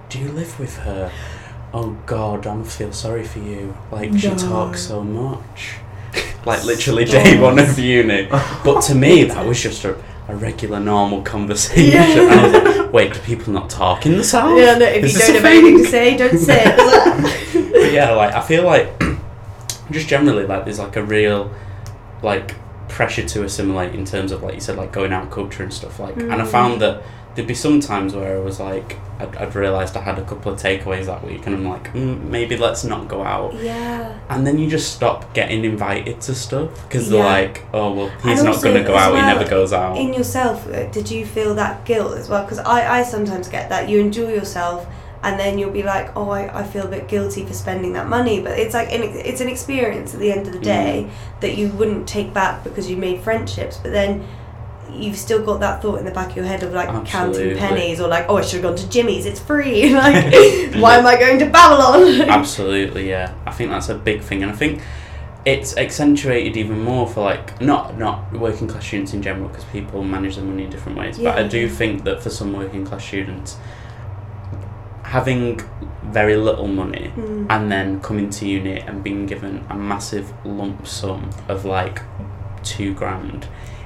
"Do 0.09 0.19
you 0.19 0.29
live 0.29 0.57
with 0.59 0.77
her?" 0.79 1.11
Oh 1.73 1.97
God, 2.05 2.47
I 2.47 2.63
feel 2.63 2.93
sorry 2.93 3.25
for 3.25 3.39
you. 3.39 3.75
Like 3.91 4.17
she 4.17 4.29
No. 4.29 4.35
talks 4.37 4.81
so 4.87 5.03
much, 5.03 5.75
like 6.45 6.63
literally 6.63 7.03
day 7.03 7.37
one 7.39 7.59
of 7.59 7.77
uni. 7.77 8.29
But 8.63 8.79
to 8.83 8.95
me, 8.95 9.25
that 9.25 9.45
was 9.45 9.61
just 9.61 9.83
a, 9.83 10.01
a 10.29 10.35
regular, 10.35 10.79
normal 10.79 11.21
conversation. 11.23 11.91
Yeah. 11.91 12.31
I 12.31 12.43
was 12.47 12.77
like, 12.77 12.93
"Wait, 12.93 13.13
do 13.13 13.19
people 13.19 13.51
not 13.51 13.69
talk 13.69 14.05
in 14.05 14.15
the 14.15 14.23
south?" 14.23 14.57
yeah, 14.57 14.77
no, 14.77 14.85
if 14.85 15.03
Is 15.03 15.13
you 15.15 15.19
don't 15.19 15.35
have 15.35 15.45
anything 15.45 15.83
to 15.83 15.89
say, 15.89 16.15
don't 16.15 16.37
say 16.39 16.63
it. 16.65 17.54
But 17.85 17.93
yeah, 17.93 18.11
like 18.11 18.33
I 18.33 18.41
feel 18.41 18.63
like 18.63 18.87
just 19.91 20.07
generally 20.07 20.45
like 20.45 20.65
there's 20.65 20.79
like 20.79 20.95
a 20.95 21.03
real 21.03 21.51
like 22.21 22.55
pressure 22.87 23.25
to 23.27 23.43
assimilate 23.43 23.93
in 23.93 24.05
terms 24.05 24.31
of 24.31 24.41
like 24.43 24.55
you 24.55 24.61
said 24.61 24.77
like 24.77 24.91
going 24.91 25.11
out 25.13 25.29
culture 25.31 25.63
and 25.63 25.73
stuff 25.73 25.99
like 25.99 26.15
and 26.17 26.33
I 26.33 26.45
Mm. 26.45 26.47
found 26.47 26.81
that 26.81 27.01
there'd 27.33 27.47
be 27.47 27.53
some 27.53 27.79
times 27.81 28.13
where 28.15 28.37
I 28.37 28.39
was 28.39 28.59
like 28.59 28.97
I'd, 29.19 29.35
I'd 29.35 29.55
realised 29.55 29.97
I 29.97 30.01
had 30.01 30.17
a 30.19 30.23
couple 30.23 30.53
of 30.53 30.59
takeaways 30.61 31.05
that 31.07 31.23
week 31.25 31.45
and 31.45 31.55
I'm 31.55 31.65
like 31.67 31.93
mm, 31.93 32.21
maybe 32.29 32.55
let's 32.57 32.83
not 32.83 33.07
go 33.09 33.23
out 33.23 33.53
yeah. 33.55 34.17
and 34.29 34.45
then 34.47 34.57
you 34.57 34.69
just 34.69 34.93
stop 34.93 35.33
getting 35.33 35.65
invited 35.65 36.21
to 36.21 36.35
stuff 36.35 36.69
because 36.87 37.11
Yeah. 37.11 37.17
they're 37.23 37.25
like 37.45 37.63
oh 37.73 37.93
well 37.93 38.09
he's 38.23 38.39
And 38.39 38.49
not 38.49 38.63
going 38.63 38.75
to 38.75 38.83
go 38.83 38.95
out 38.95 39.13
well, 39.13 39.21
he 39.21 39.33
never 39.33 39.49
goes 39.49 39.73
out 39.73 39.97
In 39.97 40.13
yourself, 40.13 40.65
uh, 40.67 40.85
did 40.91 41.09
you 41.11 41.25
feel 41.25 41.53
that 41.55 41.83
guilt 41.85 42.17
as 42.17 42.29
well? 42.29 42.43
Because 42.43 42.59
I, 42.59 42.99
I 42.99 43.03
sometimes 43.03 43.49
get 43.49 43.67
that. 43.69 43.89
You 43.89 43.99
enjoy 43.99 44.31
yourself, 44.33 44.87
and 45.25 45.39
then 45.39 45.57
you'll 45.57 45.71
be 45.71 45.81
like, 45.81 46.15
oh, 46.15 46.29
I, 46.29 46.59
I 46.59 46.63
feel 46.63 46.85
a 46.85 46.87
bit 46.87 47.07
guilty 47.07 47.43
for 47.43 47.53
spending 47.53 47.93
that 47.93 48.07
money. 48.07 48.41
But 48.41 48.59
it's 48.59 48.75
like 48.75 48.91
an, 48.91 49.01
it's 49.01 49.41
an 49.41 49.49
experience 49.49 50.13
at 50.13 50.19
the 50.19 50.31
end 50.31 50.45
of 50.45 50.53
the 50.53 50.59
mm. 50.59 50.63
day 50.63 51.09
that 51.41 51.57
you 51.57 51.69
wouldn't 51.69 52.07
take 52.07 52.31
back 52.31 52.63
because 52.63 52.87
you 52.87 52.95
made 52.95 53.21
friendships. 53.21 53.77
But 53.77 53.91
then 53.91 54.23
you've 54.91 55.17
still 55.17 55.43
got 55.43 55.61
that 55.61 55.81
thought 55.81 55.97
in 55.97 56.05
the 56.05 56.11
back 56.11 56.29
of 56.29 56.35
your 56.35 56.45
head 56.45 56.61
of 56.61 56.73
like 56.73 56.89
Absolutely. 56.89 57.55
counting 57.55 57.57
pennies 57.57 57.99
or 57.99 58.07
like, 58.07 58.27
oh, 58.29 58.37
I 58.37 58.41
should 58.41 58.63
have 58.63 58.75
gone 58.75 58.75
to 58.75 58.87
Jimmy's. 58.87 59.25
It's 59.25 59.39
free. 59.39 59.93
like, 59.95 60.75
why 60.75 60.97
am 60.97 61.07
I 61.07 61.17
going 61.19 61.39
to 61.39 61.49
Babylon? 61.49 62.21
Absolutely, 62.29 63.09
yeah. 63.09 63.33
I 63.47 63.51
think 63.51 63.71
that's 63.71 63.89
a 63.89 63.95
big 63.95 64.21
thing, 64.21 64.43
and 64.43 64.51
I 64.51 64.55
think 64.55 64.83
it's 65.43 65.75
accentuated 65.75 66.55
even 66.55 66.83
more 66.83 67.07
for 67.07 67.21
like 67.21 67.59
not 67.61 67.97
not 67.97 68.31
working 68.33 68.67
class 68.67 68.85
students 68.85 69.13
in 69.13 69.23
general 69.23 69.47
because 69.47 69.63
people 69.65 70.03
manage 70.03 70.35
their 70.35 70.45
money 70.45 70.65
in 70.65 70.69
different 70.69 70.99
ways. 70.99 71.17
But 71.17 71.37
I 71.37 71.47
do 71.47 71.67
think 71.67 72.03
that 72.03 72.21
for 72.21 72.29
some 72.29 72.53
working 72.53 72.85
class 72.85 73.03
students, 73.03 73.57
having 75.15 75.43
very 76.19 76.35
little 76.47 76.67
money 76.83 77.05
Mm. 77.15 77.45
and 77.53 77.63
then 77.73 77.87
coming 78.07 78.29
to 78.37 78.41
uni 78.57 78.77
and 78.87 78.95
being 79.07 79.23
given 79.33 79.53
a 79.69 79.75
massive 79.91 80.27
lump 80.59 80.85
sum 80.99 81.21
of 81.53 81.59
like 81.77 81.97
two 82.63 82.91
grand 83.01 83.41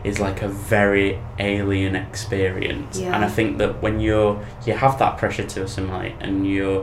is 0.09 0.15
like 0.27 0.39
a 0.41 0.47
very 0.75 1.09
alien 1.51 1.93
experience 1.95 2.93
Yeah. 2.99 3.13
and 3.13 3.21
i 3.29 3.29
think 3.37 3.49
that 3.61 3.71
when 3.83 3.95
you're 4.05 4.33
you 4.65 4.73
have 4.85 4.93
that 5.03 5.13
pressure 5.21 5.47
to 5.53 5.57
assimilate 5.67 6.15
and 6.25 6.33
you're 6.53 6.81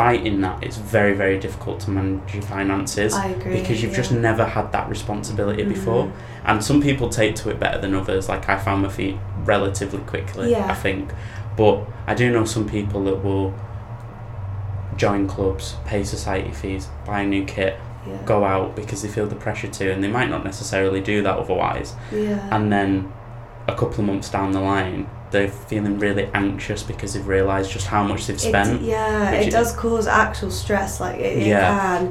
fighting 0.00 0.36
that 0.46 0.56
it's 0.66 0.78
very 0.96 1.14
very 1.22 1.38
difficult 1.46 1.76
to 1.84 1.88
manage 1.98 2.28
your 2.36 2.42
finances 2.56 3.10
I 3.14 3.26
agree. 3.36 3.54
because 3.60 3.76
you've 3.82 3.96
just 4.02 4.12
never 4.28 4.44
had 4.56 4.66
that 4.76 4.86
responsibility 4.96 5.64
before 5.76 6.04
Mhm. 6.04 6.12
and 6.48 6.56
some 6.68 6.80
people 6.88 7.06
take 7.20 7.32
to 7.40 7.44
it 7.52 7.58
better 7.64 7.78
than 7.84 7.92
others 8.00 8.24
like 8.32 8.44
i 8.54 8.56
found 8.66 8.78
my 8.86 8.92
feet 9.00 9.16
relatively 9.54 10.02
quickly 10.12 10.46
Yeah. 10.56 10.66
i 10.74 10.76
think 10.86 11.02
but 11.60 11.76
i 12.10 12.14
do 12.20 12.26
know 12.34 12.44
some 12.56 12.66
people 12.76 13.00
that 13.08 13.18
will 13.26 13.46
join 14.96 15.26
clubs 15.26 15.76
pay 15.84 16.02
society 16.04 16.50
fees 16.52 16.88
buy 17.06 17.20
a 17.20 17.26
new 17.26 17.44
kit 17.44 17.76
Yeah. 18.06 18.18
go 18.26 18.44
out 18.44 18.76
because 18.76 19.00
they 19.02 19.08
feel 19.08 19.26
the 19.26 19.34
pressure 19.34 19.68
to 19.68 19.90
and 19.92 20.02
they 20.04 20.08
might 20.08 20.28
not 20.28 20.44
necessarily 20.44 21.00
do 21.00 21.22
that 21.22 21.36
otherwise 21.38 21.94
Yeah. 22.12 22.38
and 22.50 22.70
then 22.72 23.10
a 23.66 23.72
couple 23.74 24.00
of 24.00 24.04
months 24.06 24.28
down 24.30 24.52
the 24.52 24.60
line 24.60 25.06
they're 25.30 25.48
feeling 25.48 25.98
really 25.98 26.28
anxious 26.34 26.82
because 26.82 27.14
they've 27.14 27.26
realised 27.26 27.70
just 27.72 27.86
how 27.88 28.04
much 28.04 28.26
they've 28.26 28.40
spent 28.40 28.82
It, 28.82 28.82
yeah, 28.82 29.30
it, 29.32 29.48
it 29.48 29.50
does 29.50 29.72
cause 29.72 30.06
actual 30.06 30.50
stress. 30.52 31.00
Like 31.00 31.16
it, 31.18 31.38
it 31.38 31.46
Yeah. 31.48 31.70
can, 31.76 32.06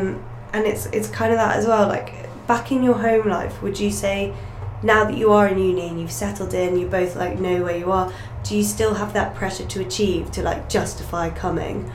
um, 0.00 0.24
and 0.52 0.66
it's 0.66 0.84
it's 0.86 1.08
kind 1.08 1.32
of 1.32 1.38
that 1.38 1.56
as 1.56 1.66
well. 1.66 1.88
Like 1.88 2.12
back 2.46 2.70
in 2.70 2.82
your 2.82 2.96
home 2.98 3.28
life, 3.28 3.62
would 3.62 3.80
you 3.80 3.90
say 3.90 4.34
now 4.82 5.04
that 5.04 5.16
you 5.16 5.32
are 5.32 5.46
in 5.48 5.58
uni 5.58 5.88
and 5.88 5.98
you've 6.00 6.12
settled 6.12 6.52
in, 6.52 6.76
you 6.78 6.86
both 6.86 7.16
like 7.16 7.38
know 7.38 7.62
where 7.62 7.78
you 7.78 7.90
are? 7.90 8.12
Do 8.42 8.54
you 8.54 8.62
still 8.64 8.92
have 8.94 9.14
that 9.14 9.34
pressure 9.34 9.64
to 9.64 9.80
achieve 9.80 10.30
to 10.32 10.42
like 10.42 10.68
justify 10.68 11.30
coming, 11.30 11.90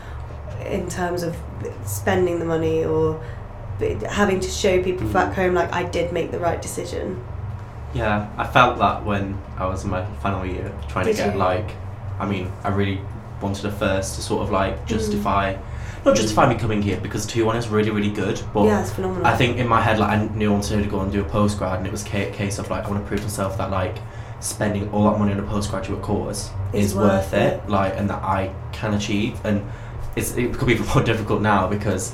in 0.66 0.90
terms 0.90 1.24
of 1.24 1.36
spending 1.86 2.40
the 2.40 2.46
money 2.46 2.84
or 2.86 3.20
having 4.10 4.40
to 4.40 4.50
show 4.50 4.82
people 4.82 5.08
Mhm. 5.08 5.14
back 5.14 5.34
home 5.34 5.54
like 5.54 5.72
I 5.74 5.84
did 5.84 6.12
make 6.14 6.32
the 6.32 6.40
right 6.40 6.62
decision? 6.62 7.22
Yeah, 7.94 8.28
I 8.38 8.46
felt 8.46 8.78
that 8.80 9.06
when 9.06 9.38
I 9.58 9.66
was 9.68 9.84
in 9.84 9.90
my 9.90 10.04
final 10.22 10.46
year, 10.46 10.72
trying 10.88 11.06
Did 11.06 11.16
to 11.18 11.24
get 11.24 11.34
you? 11.34 11.40
like, 11.40 11.72
I 12.20 12.26
mean, 12.26 12.52
I 12.64 12.70
really 12.70 13.02
wanted 13.42 13.66
a 13.66 13.72
first 13.72 14.16
to 14.16 14.22
sort 14.22 14.44
of 14.44 14.52
like 14.52 14.86
justify, 14.86 15.56
not 16.06 16.16
justify 16.16 16.48
me 16.48 16.56
coming 16.56 16.82
here 16.82 16.98
because 17.02 17.26
two 17.26 17.46
one 17.46 17.56
is 17.58 17.68
really 17.68 17.92
really 17.92 18.10
good, 18.12 18.42
but 18.54 18.64
yeah, 18.66 18.82
it's 18.82 18.92
phenomenal. 18.92 19.26
I 19.26 19.36
think 19.36 19.58
in 19.58 19.68
my 19.68 19.82
head, 19.82 20.00
like 20.00 20.10
I 20.10 20.28
knew 20.36 20.50
I 20.50 20.54
wanted 20.54 20.84
to 20.84 20.90
go 20.90 21.00
and 21.02 21.12
do 21.12 21.22
a 21.22 21.26
postgrad, 21.26 21.78
and 21.78 21.86
it 21.86 21.92
was 21.92 22.04
a 22.06 22.10
case 22.10 22.60
of 22.60 22.70
like 22.70 22.86
I 22.86 22.90
want 22.90 23.02
to 23.04 23.08
prove 23.08 23.22
to 23.22 23.26
myself 23.28 23.58
that 23.58 23.72
like 23.72 23.98
spending 24.40 24.90
all 24.92 25.10
that 25.10 25.18
money 25.18 25.32
on 25.34 25.40
a 25.40 25.44
postgraduate 25.44 26.02
course 26.02 26.50
Is 26.74 26.88
is, 26.88 26.96
worth 26.96 27.32
worth 27.32 27.34
it, 27.34 27.68
like, 27.70 27.94
and 27.98 28.10
that 28.10 28.22
I 28.24 28.52
can 28.74 28.94
achieve. 28.94 29.40
And 29.44 29.64
it's 30.16 30.36
it 30.36 30.54
could 30.54 30.68
be 30.68 30.74
even 30.74 30.88
more 30.96 31.04
difficult 31.04 31.42
now 31.42 31.68
because 31.68 32.14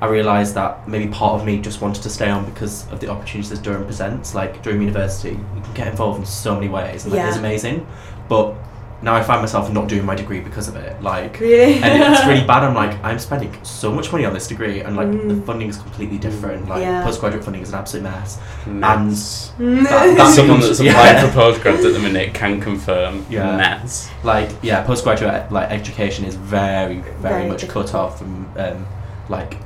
I 0.00 0.06
realised 0.06 0.54
that 0.54 0.88
maybe 0.88 1.12
part 1.12 1.40
of 1.40 1.46
me 1.46 1.60
just 1.60 1.82
wanted 1.82 2.02
to 2.04 2.10
stay 2.10 2.30
on 2.30 2.48
because 2.50 2.90
of 2.90 3.00
the 3.00 3.08
opportunities 3.08 3.50
that 3.50 3.62
Durham 3.62 3.84
presents. 3.84 4.34
Like 4.34 4.62
Durham 4.62 4.80
University, 4.80 5.30
you 5.30 5.62
can 5.62 5.74
get 5.74 5.88
involved 5.88 6.20
in 6.20 6.26
so 6.26 6.54
many 6.54 6.68
ways, 6.68 7.04
and 7.04 7.12
like, 7.12 7.28
it's 7.28 7.36
amazing. 7.36 7.86
But 8.28 8.54
now 9.02 9.14
I 9.14 9.22
find 9.22 9.40
myself 9.40 9.72
not 9.72 9.88
doing 9.88 10.04
my 10.04 10.14
degree 10.14 10.40
because 10.40 10.68
of 10.68 10.76
it. 10.76 11.02
Like 11.02 11.40
really, 11.40 11.74
and 11.82 12.12
it's 12.14 12.26
really 12.26 12.46
bad. 12.46 12.64
I'm 12.64 12.74
like, 12.74 13.02
I'm 13.02 13.18
spending 13.18 13.52
so 13.64 13.90
much 13.92 14.12
money 14.12 14.24
on 14.26 14.34
this 14.34 14.46
degree, 14.46 14.80
and 14.80 14.96
like 14.96 15.10
the 15.10 15.18
Mm. 15.34 15.46
funding 15.46 15.68
is 15.68 15.78
completely 15.78 16.18
different. 16.18 16.68
Like 16.68 16.82
Yeah. 16.82 17.02
postgraduate 17.02 17.42
funding 17.44 17.62
is 17.62 17.70
an 17.70 17.76
absolute 17.76 18.02
mess. 18.02 18.38
Mess. 18.66 19.52
that- 19.58 20.16
that- 20.16 20.34
Someone 20.34 20.58
becomes- 20.60 20.78
that's 20.78 20.90
applying 20.90 21.30
for 21.30 21.38
postgrads 21.40 21.84
at 21.86 21.92
the 21.92 21.98
minute 21.98 22.34
can 22.34 22.60
confirm. 22.60 23.24
Yeah. 23.30 23.56
Mess. 23.56 24.10
Like 24.24 24.50
yeah, 24.62 24.82
postgraduate 24.84 25.50
like 25.50 25.70
education 25.70 26.24
is 26.24 26.34
very, 26.34 26.98
very, 26.98 27.34
Very 27.34 27.48
much 27.48 27.60
difficult. 27.62 27.86
cut 27.86 27.94
off 27.94 28.18
from 28.18 28.46
um, 28.56 28.86
like 29.28 29.56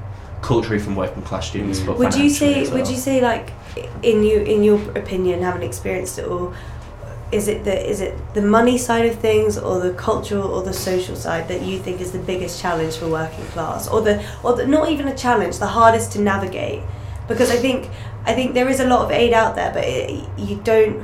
culturally 0.42 0.78
from 0.78 0.94
working 0.94 1.22
class 1.22 1.48
students. 1.48 1.80
Mm. 1.80 1.86
But 1.86 1.98
would 1.98 2.14
you 2.14 2.28
say? 2.30 2.62
as 2.62 2.70
Would 2.70 2.88
you 2.88 2.96
say 2.96 3.20
like, 3.20 3.52
in 4.02 4.22
you 4.22 4.38
in 4.40 4.62
your 4.62 4.78
opinion, 4.96 5.42
having 5.42 5.62
experienced 5.62 6.18
it 6.18 6.26
all, 6.26 6.52
is 7.34 7.48
it 7.48 7.64
the 7.64 7.76
is 7.92 8.00
it 8.00 8.14
the 8.34 8.42
money 8.42 8.78
side 8.78 9.06
of 9.06 9.14
things 9.18 9.58
or 9.58 9.80
the 9.80 9.92
cultural 9.94 10.48
or 10.54 10.62
the 10.62 10.72
social 10.72 11.16
side 11.16 11.48
that 11.48 11.62
you 11.62 11.78
think 11.84 12.00
is 12.00 12.10
the 12.12 12.18
biggest 12.32 12.60
challenge 12.62 12.94
for 12.96 13.08
working 13.08 13.44
class, 13.54 13.88
or 13.88 14.00
the 14.02 14.14
or 14.44 14.54
the, 14.56 14.66
not 14.66 14.88
even 14.90 15.08
a 15.08 15.16
challenge, 15.16 15.58
the 15.58 15.72
hardest 15.78 16.12
to 16.12 16.20
navigate? 16.20 16.82
Because 17.28 17.50
I 17.50 17.56
think 17.56 17.90
I 18.24 18.32
think 18.34 18.54
there 18.54 18.68
is 18.68 18.80
a 18.80 18.86
lot 18.86 19.00
of 19.04 19.10
aid 19.10 19.32
out 19.32 19.54
there, 19.56 19.72
but 19.72 19.84
it, 19.84 20.24
you 20.38 20.56
don't. 20.64 21.02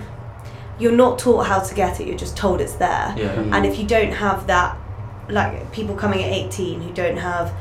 You're 0.78 0.92
not 1.04 1.18
taught 1.18 1.46
how 1.46 1.58
to 1.60 1.74
get 1.74 2.00
it. 2.00 2.06
You're 2.06 2.16
just 2.26 2.36
told 2.36 2.60
it's 2.60 2.74
there. 2.76 3.14
Yeah. 3.18 3.34
Mm. 3.36 3.52
And 3.54 3.66
if 3.66 3.78
you 3.78 3.86
don't 3.86 4.12
have 4.12 4.46
that, 4.46 4.78
like 5.28 5.70
people 5.72 5.94
coming 5.94 6.22
at 6.24 6.30
18 6.32 6.80
who 6.80 6.90
don't 6.94 7.18
have 7.18 7.52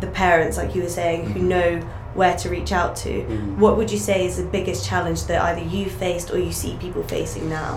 the 0.00 0.08
parents, 0.08 0.58
like 0.58 0.74
you 0.74 0.82
were 0.82 0.90
saying, 1.00 1.30
who 1.30 1.40
Mhm. 1.40 1.48
know 1.54 1.80
where 2.14 2.36
to 2.36 2.50
reach 2.50 2.72
out 2.72 2.94
to, 3.04 3.08
Mm. 3.08 3.56
what 3.56 3.78
would 3.78 3.90
you 3.90 3.98
say 3.98 4.26
is 4.26 4.36
the 4.36 4.42
biggest 4.58 4.84
challenge 4.86 5.24
that 5.24 5.40
either 5.48 5.62
you 5.62 5.86
faced 5.88 6.30
or 6.30 6.38
you 6.38 6.52
see 6.52 6.76
people 6.78 7.02
facing 7.02 7.48
now? 7.48 7.72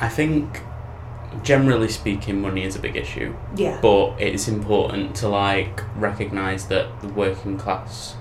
I 0.00 0.08
think, 0.08 0.62
generally 1.42 1.88
speaking, 1.88 2.40
money 2.40 2.64
is 2.64 2.76
a 2.76 2.78
big 2.78 2.96
issue. 2.96 3.34
Yeah. 3.56 3.78
but 3.82 4.20
it's 4.20 4.48
important 4.48 5.14
to 5.16 5.28
like 5.28 5.82
recognize 5.96 6.66
that 6.68 7.00
the 7.00 7.08
working 7.08 7.58
class 7.58 8.14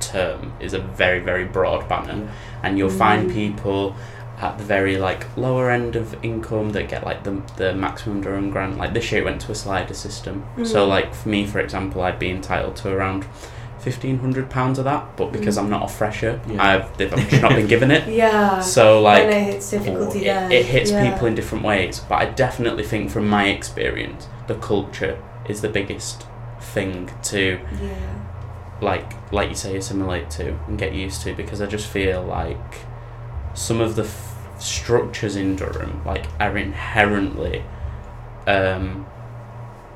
term 0.00 0.52
is 0.60 0.74
a 0.74 0.78
very 0.78 1.20
very 1.20 1.44
broad 1.44 1.88
banner 1.88 2.30
and 2.62 2.76
you'll 2.76 2.90
find 2.90 3.30
Mm. 3.30 3.34
people 3.34 3.96
at 4.38 4.58
the 4.58 4.64
very 4.64 4.98
like 4.98 5.24
lower 5.36 5.70
end 5.70 5.96
of 5.96 6.22
income 6.22 6.72
that 6.72 6.88
get 6.88 7.04
like 7.04 7.22
the, 7.24 7.40
the 7.56 7.72
maximum 7.74 8.20
Durham 8.20 8.50
grant 8.50 8.76
like 8.76 8.92
this 8.92 9.10
year 9.10 9.22
it 9.22 9.24
went 9.24 9.40
to 9.42 9.52
a 9.52 9.54
slider 9.54 9.94
system 9.94 10.44
so 10.64 10.84
Mm. 10.84 10.88
like 10.88 11.14
for 11.14 11.28
me 11.30 11.46
for 11.46 11.58
example 11.60 12.02
I'd 12.02 12.18
be 12.18 12.30
entitled 12.30 12.76
to 12.76 12.90
around 12.92 13.24
fifteen 13.84 14.18
hundred 14.18 14.48
pounds 14.50 14.78
of 14.78 14.84
that 14.86 15.02
but 15.18 15.28
because 15.32 15.56
Mm. 15.56 15.60
I'm 15.64 15.70
not 15.70 15.84
a 15.84 15.92
fresher 16.00 16.40
Yeah. 16.48 16.62
I've 16.68 16.96
they've 16.96 17.10
just 17.30 17.42
not 17.42 17.52
been 17.58 17.66
given 17.74 17.90
it 17.90 18.08
Yeah. 18.22 18.60
so 18.60 19.00
like 19.02 19.24
I 19.24 19.30
know 19.30 19.48
it's 19.56 19.70
difficulty 19.70 20.20
it, 20.20 20.24
there. 20.24 20.52
it 20.58 20.66
hits 20.66 20.90
yeah. 20.90 21.10
people 21.12 21.26
in 21.28 21.34
different 21.34 21.64
ways 21.64 22.00
but 22.08 22.16
i 22.16 22.24
definitely 22.44 22.84
think 22.92 23.10
from 23.10 23.28
my 23.28 23.44
experience 23.58 24.26
the 24.48 24.54
culture 24.56 25.14
is 25.48 25.60
the 25.60 25.68
biggest 25.68 26.26
thing 26.74 27.10
to 27.32 27.60
Yeah. 27.82 28.24
like 28.80 29.08
like 29.32 29.48
you 29.50 29.54
say 29.64 29.76
assimilate 29.76 30.28
to 30.38 30.44
and 30.66 30.78
get 30.78 30.92
used 30.94 31.22
to 31.22 31.34
because 31.34 31.60
i 31.60 31.66
just 31.66 31.86
feel 31.96 32.22
like 32.22 32.72
some 33.54 33.80
of 33.80 33.94
the 33.96 34.04
f- 34.04 34.30
structures 34.58 35.36
in 35.36 35.56
durham 35.56 36.02
like 36.06 36.24
are 36.40 36.56
inherently 36.56 37.62
um 38.46 39.06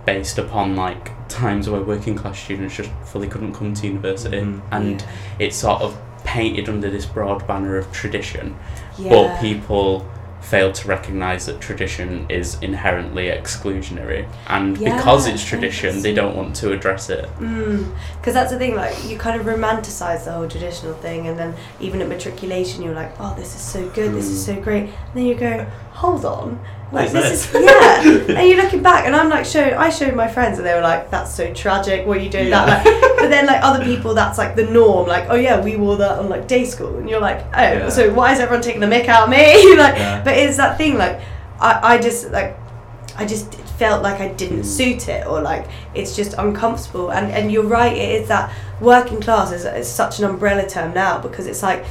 based 0.08 0.38
upon 0.38 0.74
like 0.74 1.04
times 1.28 1.68
where 1.68 1.82
working 1.82 2.14
class 2.14 2.38
students 2.38 2.74
just 2.76 2.90
fully 3.04 3.28
couldn't 3.28 3.52
come 3.52 3.74
to 3.74 3.86
university 3.86 4.38
Mhm. 4.40 4.60
and 4.70 5.00
yeah. 5.02 5.06
it's 5.44 5.56
sort 5.56 5.82
of 5.82 5.90
painted 6.24 6.66
under 6.66 6.88
this 6.96 7.04
broad 7.04 7.46
banner 7.46 7.76
of 7.76 7.86
tradition 7.92 8.56
yeah. 8.98 9.10
but 9.10 9.38
people 9.38 9.90
fail 10.40 10.72
to 10.72 10.88
recognise 10.88 11.44
that 11.44 11.60
tradition 11.60 12.24
is 12.30 12.56
inherently 12.62 13.26
exclusionary 13.38 14.26
and 14.46 14.78
because 14.78 15.26
it's 15.26 15.44
tradition 15.44 16.00
they 16.00 16.14
don't 16.20 16.34
want 16.40 16.56
to 16.56 16.72
address 16.72 17.10
it 17.10 17.26
Because 18.16 18.34
that's 18.38 18.52
the 18.54 18.58
thing, 18.62 18.74
like 18.84 18.94
you 19.08 19.16
kind 19.18 19.36
of 19.40 19.46
romanticize 19.46 20.24
the 20.24 20.32
whole 20.32 20.48
traditional 20.48 20.94
thing, 21.06 21.20
and 21.28 21.36
then 21.38 21.50
even 21.80 22.00
at 22.02 22.08
matriculation, 22.08 22.76
you're 22.84 22.94
like, 23.02 23.12
"Oh, 23.22 23.32
this 23.40 23.50
is 23.58 23.62
so 23.74 23.80
good, 23.98 24.10
this 24.18 24.28
is 24.34 24.40
so 24.50 24.54
great." 24.66 24.84
And 24.84 25.14
then 25.14 25.24
you 25.30 25.34
go, 25.48 25.66
"Hold 26.02 26.24
on, 26.24 26.58
like 26.92 27.06
Is 27.06 27.12
this 27.12 27.54
is 27.54 27.62
yeah." 27.62 28.00
and 28.38 28.48
you're 28.48 28.62
looking 28.62 28.82
back, 28.82 29.06
and 29.06 29.14
I'm 29.14 29.28
like, 29.28 29.44
showing, 29.44 29.74
I 29.74 29.90
showed 29.90 30.14
my 30.14 30.28
friends, 30.28 30.58
and 30.58 30.66
they 30.66 30.74
were 30.74 30.80
like, 30.92 31.11
"That's 31.11 31.32
so 31.34 31.52
tragic. 31.52 32.06
What 32.06 32.16
are 32.18 32.20
you 32.20 32.30
doing 32.30 32.48
Yeah. 32.48 32.64
that?" 32.66 32.84
Like, 32.87 33.18
but 33.20 33.28
then 33.30 33.46
like 33.46 33.62
other 33.62 33.84
people, 33.84 34.14
that's 34.14 34.38
like 34.38 34.54
the 34.56 34.64
norm. 34.64 35.06
Like, 35.08 35.26
oh 35.28 35.34
yeah, 35.37 35.61
we 35.61 35.76
wore 35.76 35.96
that 35.98 36.18
on 36.20 36.28
like 36.28 36.46
day 36.48 36.64
school, 36.64 36.96
and 36.98 37.08
you're 37.11 37.20
like, 37.20 37.40
oh, 37.54 37.62
Yeah. 37.62 37.88
so 37.88 38.12
why 38.14 38.32
is 38.32 38.38
everyone 38.40 38.62
taking 38.62 38.80
the 38.80 38.87
mick 38.87 39.06
out 39.08 39.24
of 39.24 39.30
me? 39.30 39.76
like, 39.84 39.96
Yeah. 39.96 40.22
but 40.24 40.34
it's 40.37 40.56
that 40.56 40.78
thing, 40.78 40.96
like, 40.96 41.20
I, 41.61 41.94
I 41.94 41.98
just 41.98 42.30
like 42.30 42.56
I 43.16 43.24
just 43.26 43.52
felt 43.80 44.02
like 44.02 44.20
I 44.20 44.28
didn't 44.28 44.62
Mm. 44.62 44.64
suit 44.78 45.08
it 45.08 45.26
or 45.26 45.40
like 45.40 45.66
it's 45.94 46.14
just 46.16 46.32
uncomfortable 46.38 47.11
and 47.12 47.30
and 47.32 47.50
you're 47.52 47.70
right 47.78 47.96
it 47.96 48.11
is 48.22 48.28
that 48.28 48.50
working 48.80 49.20
class 49.20 49.52
is, 49.52 49.64
is 49.64 49.88
such 49.88 50.18
an 50.20 50.24
umbrella 50.24 50.68
term 50.68 50.92
now 50.94 51.18
because 51.18 51.46
it's 51.46 51.62
like 51.62 51.84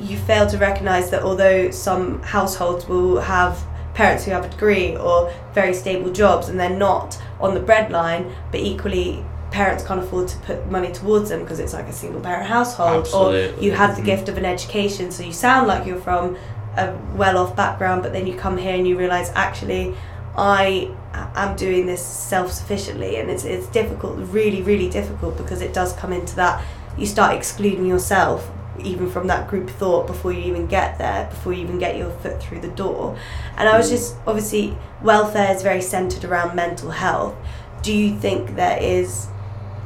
you 0.00 0.16
fail 0.16 0.46
to 0.48 0.58
recognize 0.58 1.10
that 1.10 1.22
although 1.22 1.70
some 1.70 2.22
households 2.22 2.86
will 2.88 3.20
have 3.20 3.58
parents 3.94 4.24
who 4.24 4.30
have 4.30 4.44
a 4.44 4.48
degree 4.48 4.96
or 4.96 5.32
very 5.52 5.74
stable 5.74 6.10
jobs 6.12 6.48
and 6.48 6.58
they're 6.58 6.70
not 6.88 7.20
on 7.40 7.54
the 7.54 7.60
breadline 7.60 8.32
but 8.50 8.60
equally 8.60 9.24
parents 9.50 9.82
can't 9.84 10.00
afford 10.00 10.28
to 10.28 10.36
put 10.38 10.70
money 10.70 10.92
towards 10.92 11.28
them 11.28 11.40
because 11.42 11.58
it's 11.58 11.72
like 11.72 11.86
a 11.86 11.92
single 11.92 12.20
parent 12.20 12.46
household 12.46 13.08
or 13.12 13.34
you 13.60 13.72
have 13.72 13.96
the 13.96 14.02
Mhm. 14.02 14.06
gift 14.06 14.28
of 14.28 14.38
an 14.38 14.44
education 14.44 15.10
so 15.10 15.22
you 15.24 15.32
sound 15.32 15.66
like 15.66 15.84
you're 15.86 16.00
from 16.00 16.36
a 16.76 16.92
well-off 17.16 17.56
background 17.56 18.00
but 18.02 18.12
then 18.12 18.26
you 18.28 18.34
come 18.34 18.56
here 18.56 18.74
and 18.74 18.86
you 18.86 18.96
realize 18.96 19.30
actually 19.34 19.94
I 20.36 20.88
am 21.34 21.56
doing 21.56 21.86
this 21.86 22.00
self-sufficiently 22.00 23.16
and 23.16 23.28
it's 23.28 23.44
it's 23.44 23.66
difficult 23.66 24.16
really 24.30 24.62
really 24.62 24.88
difficult 24.88 25.36
because 25.36 25.60
it 25.60 25.72
does 25.74 25.92
come 25.94 26.12
into 26.12 26.36
that 26.36 26.62
you 26.96 27.06
start 27.06 27.34
excluding 27.34 27.86
yourself 27.86 28.48
even 28.84 29.10
from 29.10 29.26
that 29.26 29.48
group 29.48 29.68
thought 29.70 30.06
before 30.06 30.32
you 30.32 30.40
even 30.40 30.66
get 30.66 30.98
there 30.98 31.26
before 31.30 31.52
you 31.52 31.62
even 31.62 31.78
get 31.78 31.96
your 31.96 32.10
foot 32.10 32.40
through 32.42 32.60
the 32.60 32.68
door 32.68 33.16
and 33.56 33.68
I 33.68 33.76
was 33.76 33.86
Mm. 33.88 33.90
just 33.90 34.16
obviously 34.26 34.76
welfare 35.02 35.54
is 35.54 35.62
very 35.62 35.82
centered 35.82 36.24
around 36.24 36.54
mental 36.54 36.90
health 36.90 37.34
do 37.82 37.92
you 37.92 38.16
think 38.18 38.56
there 38.56 38.78
is 38.80 39.26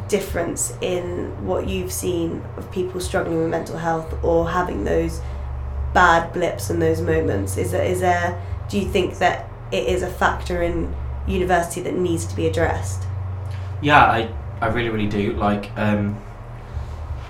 difference 0.09 0.75
in 0.81 1.47
what 1.47 1.67
you've 1.69 1.93
seen 1.93 2.43
of 2.57 2.71
people 2.71 3.01
struggling 3.01 3.39
with 3.39 3.49
mental 3.49 3.79
health 3.79 4.15
or 4.23 4.51
having 4.51 4.85
those 4.85 5.21
bad 5.95 6.33
blips 6.33 6.71
and 6.71 6.83
those 6.83 7.01
moments 7.01 7.57
is 7.57 7.71
there, 7.73 7.85
is 7.85 8.01
there 8.01 8.41
do 8.69 8.79
you 8.79 8.87
think 8.87 9.19
that 9.19 9.49
it 9.73 9.87
is 9.89 10.03
a 10.03 10.11
factor 10.11 10.63
in 10.63 10.95
university 11.27 11.81
that 11.81 11.95
needs 11.95 12.27
to 12.27 12.37
be 12.37 12.47
addressed 12.47 13.05
Yeah, 13.81 14.03
I, 14.05 14.29
I 14.61 14.67
really, 14.69 14.89
really 14.89 15.09
do. 15.09 15.33
Like, 15.35 15.71
um, 15.77 16.17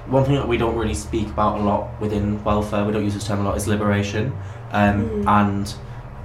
one 0.07 0.25
thing 0.25 0.35
that 0.35 0.47
we 0.49 0.57
don't 0.57 0.77
really 0.77 0.95
speak 0.95 1.29
about 1.29 1.59
a 1.61 1.63
lot 1.63 1.89
within 2.01 2.43
welfare, 2.45 2.85
we 2.85 2.93
don't 2.93 3.05
use 3.05 3.15
this 3.15 3.27
term 3.27 3.41
a 3.41 3.45
lot, 3.45 3.57
is 3.57 3.67
liberation. 3.67 4.33
Um, 4.73 5.09
Mm. 5.09 5.27
And 5.27 5.75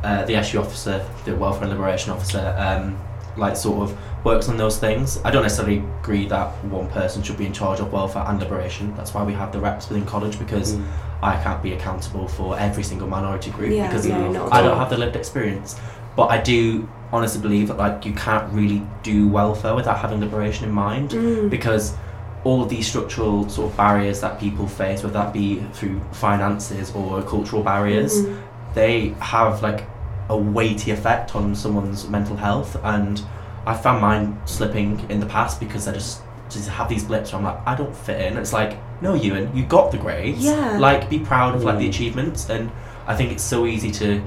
uh, 0.03 0.25
the 0.25 0.35
SU 0.37 0.59
officer, 0.59 1.05
the 1.25 1.35
welfare 1.35 1.63
and 1.63 1.71
liberation 1.71 2.11
officer, 2.11 2.55
um, 2.57 2.97
like 3.37 3.55
sort 3.55 3.89
of 3.89 3.97
works 4.25 4.49
on 4.49 4.57
those 4.57 4.77
things. 4.79 5.19
I 5.23 5.31
don't 5.31 5.43
necessarily 5.43 5.83
agree 6.01 6.27
that 6.27 6.47
one 6.65 6.87
person 6.89 7.21
should 7.23 7.37
be 7.37 7.45
in 7.45 7.53
charge 7.53 7.79
of 7.79 7.91
welfare 7.93 8.23
and 8.27 8.39
liberation. 8.39 8.93
That's 8.97 9.13
why 9.13 9.23
we 9.23 9.33
have 9.33 9.51
the 9.51 9.59
reps 9.59 9.87
within 9.89 10.05
college 10.05 10.37
because 10.39 10.75
Mm. 10.75 10.83
I 11.21 11.35
can't 11.43 11.61
be 11.61 11.73
accountable 11.73 12.27
for 12.27 12.57
every 12.57 12.83
single 12.83 13.07
minority 13.07 13.51
group 13.51 13.71
Yeah, 13.71 13.87
because 13.87 14.05
no, 14.07 14.49
I 14.51 14.61
don't 14.61 14.77
have 14.77 14.89
the 14.89 14.97
lived 14.97 15.15
experience. 15.17 15.75
But 16.15 16.27
I 16.31 16.37
do 16.41 16.87
honestly 17.11 17.41
believe 17.41 17.67
that 17.69 17.77
like 17.77 18.05
you 18.05 18.13
can't 18.13 18.51
really 18.53 18.81
do 19.03 19.27
welfare 19.27 19.75
without 19.75 19.97
having 19.99 20.19
liberation 20.21 20.65
in 20.67 20.71
mind 20.73 21.11
Mm. 21.11 21.49
because 21.49 21.93
all 22.43 22.61
of 22.63 22.69
these 22.69 22.87
structural 22.87 23.47
sort 23.49 23.69
of 23.71 23.77
barriers 23.77 24.21
that 24.21 24.39
people 24.39 24.65
face, 24.67 25.03
whether 25.03 25.13
that 25.13 25.33
be 25.33 25.61
through 25.73 25.99
finances 26.11 26.91
or 26.95 27.21
cultural 27.23 27.61
barriers, 27.63 28.21
Mm. 28.21 28.37
they 28.73 29.13
have 29.19 29.61
like 29.61 29.83
a 30.29 30.37
weighty 30.37 30.91
effect 30.91 31.35
on 31.35 31.53
someone's 31.55 32.07
mental 32.07 32.35
health 32.37 32.77
and 32.83 33.21
I 33.65 33.73
found 33.75 34.01
mine 34.01 34.37
slipping 34.45 35.05
in 35.09 35.19
the 35.19 35.25
past 35.25 35.59
because 35.59 35.87
I 35.87 35.91
just 35.91 36.21
just 36.49 36.67
have 36.69 36.87
these 36.89 37.03
blips 37.03 37.31
where 37.31 37.39
I'm 37.39 37.45
like 37.45 37.59
I 37.67 37.75
don't 37.75 37.95
fit 37.95 38.19
in 38.21 38.37
it's 38.37 38.53
like 38.53 38.77
no 39.01 39.13
Ewan 39.15 39.55
you 39.55 39.63
got 39.65 39.91
the 39.91 39.97
grades 39.97 40.43
Yeah. 40.43 40.77
like 40.79 41.09
be 41.09 41.19
proud 41.19 41.55
of 41.55 41.63
like 41.63 41.77
the 41.77 41.85
Mm. 41.85 41.89
achievements 41.89 42.49
and 42.49 42.71
I 43.07 43.15
think 43.15 43.31
it's 43.31 43.43
so 43.43 43.65
easy 43.65 43.91
to 43.91 44.21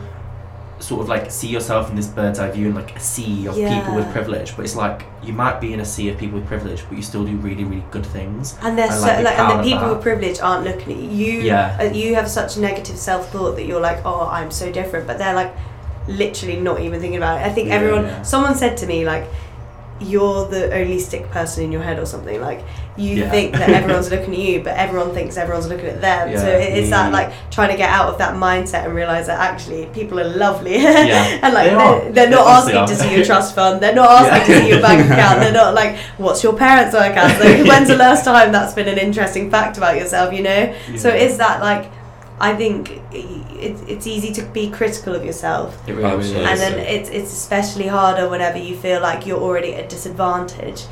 sort 0.82 1.00
of 1.00 1.08
like 1.08 1.30
see 1.30 1.46
yourself 1.48 1.88
in 1.90 1.94
this 1.96 2.08
bird's 2.08 2.38
eye 2.40 2.50
view 2.50 2.66
and 2.66 2.74
like 2.74 2.96
a 2.96 3.00
sea 3.00 3.46
of 3.46 3.54
people 3.54 3.94
with 3.94 4.10
privilege 4.12 4.56
but 4.56 4.64
it's 4.64 4.74
like 4.74 5.04
you 5.22 5.32
might 5.32 5.60
be 5.60 5.72
in 5.72 5.80
a 5.80 5.84
sea 5.84 6.08
of 6.10 6.18
people 6.18 6.38
with 6.40 6.46
privilege 6.48 6.82
but 6.88 6.96
you 6.96 7.02
still 7.02 7.24
do 7.24 7.36
really 7.36 7.64
really 7.64 7.84
good 7.92 8.04
things 8.04 8.56
And 8.62 8.76
they're 8.76 8.88
I 8.90 8.94
so 8.94 9.06
like 9.06 9.24
like, 9.24 9.38
and 9.38 9.60
the 9.60 9.62
people 9.62 9.86
that. 9.86 9.94
with 9.94 10.02
privilege 10.02 10.40
aren't 10.40 10.64
looking 10.64 10.92
at 11.04 11.10
you. 11.12 11.32
Yeah. 11.40 11.78
uh, 11.80 11.84
You 11.84 12.14
have 12.16 12.28
such 12.28 12.56
negative 12.58 12.96
self 12.98 13.30
thought 13.30 13.52
that 13.56 13.66
you're 13.66 13.80
like, 13.80 14.00
oh, 14.04 14.26
I'm 14.38 14.50
so 14.50 14.72
different, 14.72 15.06
but 15.06 15.18
they're 15.18 15.34
like, 15.42 15.54
literally 16.08 16.58
not 16.60 16.80
even 16.80 17.00
thinking 17.00 17.18
about 17.18 17.40
it. 17.40 17.46
I 17.46 17.52
think 17.52 17.68
Yeah, 17.68 17.76
everyone. 17.76 18.04
yeah. 18.06 18.22
Someone 18.22 18.54
said 18.56 18.76
to 18.78 18.86
me 18.86 19.04
like, 19.04 19.24
you're 20.00 20.48
the 20.48 20.74
only 20.74 20.98
stick 20.98 21.30
person 21.30 21.62
in 21.62 21.70
your 21.70 21.82
head 21.82 21.98
or 22.00 22.06
something. 22.06 22.40
Like 22.40 22.64
you 22.96 23.16
Yeah. 23.22 23.30
think 23.30 23.52
that 23.54 23.70
everyone's 23.80 24.10
looking 24.10 24.34
at 24.34 24.38
you, 24.38 24.60
but 24.62 24.74
everyone 24.76 25.12
thinks 25.14 25.36
everyone's 25.38 25.66
looking 25.66 25.86
at 25.86 26.00
them. 26.02 26.36
So 26.36 26.46
Yeah. 26.46 26.54
it- 26.64 26.78
it's 26.78 26.90
that 26.90 27.08
Mm. 27.08 27.12
like 27.14 27.30
trying 27.50 27.70
to 27.70 27.76
get 27.76 27.88
out 27.88 28.08
of 28.08 28.18
that 28.18 28.34
mindset 28.34 28.84
and 28.84 28.94
realize 28.94 29.26
that 29.28 29.40
actually 29.40 29.86
people 29.94 30.20
are 30.20 30.24
lovely. 30.28 30.76
Yeah, 30.82 31.38
and 31.42 31.54
like 31.54 31.64
they 31.64 31.70
they 31.70 31.74
are. 31.76 31.94
are 31.94 32.00
they're 32.10 32.26
They 32.26 32.30
not 32.36 32.46
honestly 32.46 32.74
asking 32.74 32.96
to 32.96 33.02
see 33.02 33.16
your 33.16 33.24
trust 33.24 33.54
fund. 33.54 33.80
They're 33.80 33.94
not 33.94 34.10
asking 34.10 34.40
Yeah. 34.54 34.58
to 34.60 34.64
see 34.64 34.68
your 34.72 34.82
bank 34.82 35.10
account. 35.10 35.40
They're 35.40 35.52
not 35.52 35.74
like, 35.74 35.96
what's 36.18 36.42
your 36.42 36.52
parents' 36.52 36.94
work 36.94 37.16
as? 37.16 37.40
Like, 37.42 37.64
when's 37.66 37.88
the 37.88 37.96
last 37.96 38.24
time 38.24 38.52
that's 38.52 38.74
been 38.74 38.88
an 38.88 38.98
interesting 38.98 39.50
fact 39.50 39.78
about 39.78 39.96
yourself? 39.96 40.32
You 40.34 40.42
know. 40.42 40.72
So 40.96 41.08
Yeah. 41.08 41.14
it's 41.24 41.36
that 41.38 41.60
like, 41.62 41.84
I 42.40 42.54
think 42.54 43.00
it's 43.12 43.80
it's 43.86 44.06
easy 44.06 44.32
to 44.32 44.42
be 44.42 44.68
critical 44.68 45.14
of 45.14 45.24
yourself, 45.24 45.76
it 45.86 45.92
really, 45.92 46.02
really 46.02 46.16
Absolutely. 46.16 46.42
is. 46.44 46.50
and 46.50 46.60
then 46.60 46.86
it's 46.86 47.08
it's 47.08 47.32
especially 47.32 47.86
harder 47.86 48.28
whenever 48.28 48.58
you 48.58 48.74
feel 48.76 49.00
like 49.00 49.26
you're 49.26 49.38
already 49.40 49.74
at 49.74 49.84
a 49.84 49.88
disadvantage. 49.88 50.82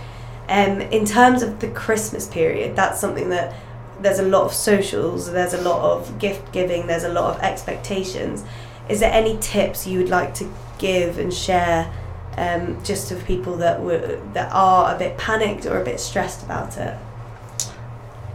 Um, 0.50 0.80
in 0.80 1.06
terms 1.06 1.42
of 1.42 1.60
the 1.60 1.68
Christmas 1.68 2.26
period, 2.26 2.74
that's 2.74 3.00
something 3.00 3.28
that 3.28 3.54
there's 4.00 4.18
a 4.18 4.24
lot 4.24 4.46
of 4.46 4.52
socials, 4.52 5.30
there's 5.30 5.54
a 5.54 5.62
lot 5.62 5.80
of 5.80 6.18
gift 6.18 6.52
giving, 6.52 6.88
there's 6.88 7.04
a 7.04 7.12
lot 7.12 7.36
of 7.36 7.40
expectations. 7.40 8.42
Is 8.88 8.98
there 8.98 9.12
any 9.12 9.38
tips 9.38 9.86
you 9.86 9.98
would 9.98 10.08
like 10.08 10.34
to 10.34 10.52
give 10.78 11.18
and 11.18 11.32
share, 11.32 11.92
um, 12.36 12.82
just 12.82 13.06
to 13.08 13.14
people 13.14 13.58
that 13.58 13.80
were 13.80 14.20
that 14.32 14.50
are 14.52 14.92
a 14.92 14.98
bit 14.98 15.16
panicked 15.16 15.66
or 15.66 15.80
a 15.80 15.84
bit 15.84 16.00
stressed 16.00 16.42
about 16.42 16.76
it? 16.76 16.98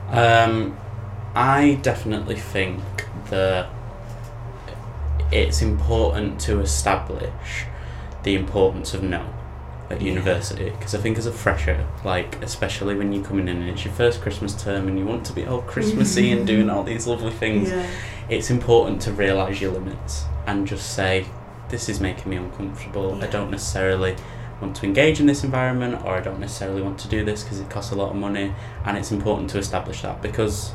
Um, 0.10 0.78
I 1.36 1.80
definitely 1.82 2.40
think 2.40 2.82
that 3.30 3.68
it's 5.34 5.62
important 5.62 6.40
to 6.42 6.62
establish 6.62 7.66
the 8.24 8.36
importance 8.36 8.94
of 8.94 9.04
no 9.04 9.35
at 9.90 10.02
university 10.02 10.72
because 10.72 10.96
I 10.96 11.00
think 11.00 11.18
as 11.18 11.26
a 11.26 11.32
fresher, 11.32 11.86
like 12.04 12.42
especially 12.42 12.96
when 12.96 13.14
you're 13.14 13.24
coming 13.24 13.48
in 13.48 13.62
and 13.62 13.70
it's 13.70 13.86
your 13.86 13.94
first 13.94 14.22
Christmas 14.22 14.62
term 14.62 14.88
and 14.88 14.98
you 14.98 15.06
want 15.06 15.26
to 15.28 15.34
be 15.34 15.46
all 15.46 15.62
Christmassy 15.62 16.32
and 16.32 16.48
doing 16.54 16.70
all 16.70 16.84
these 16.84 17.06
lovely 17.06 17.32
things, 17.32 17.72
it's 18.30 18.50
important 18.50 19.02
to 19.04 19.12
realise 19.12 19.62
your 19.62 19.72
limits 19.72 20.26
and 20.48 20.68
just 20.68 20.96
say, 20.96 21.26
this 21.70 21.90
is 21.90 22.00
making 22.00 22.30
me 22.30 22.38
uncomfortable. 22.38 23.22
I 23.24 23.28
don't 23.28 23.52
necessarily 23.52 24.16
want 24.62 24.76
to 24.78 24.86
engage 24.86 25.20
in 25.20 25.26
this 25.26 25.44
environment 25.44 26.04
or 26.04 26.16
I 26.16 26.22
don't 26.22 26.40
necessarily 26.40 26.82
want 26.82 26.98
to 27.00 27.08
do 27.08 27.24
this 27.24 27.44
because 27.44 27.60
it 27.60 27.70
costs 27.70 27.92
a 27.92 27.96
lot 27.96 28.10
of 28.10 28.16
money. 28.16 28.54
And 28.86 28.98
it's 28.98 29.12
important 29.12 29.50
to 29.52 29.60
establish 29.60 30.02
that 30.02 30.22
because 30.22 30.74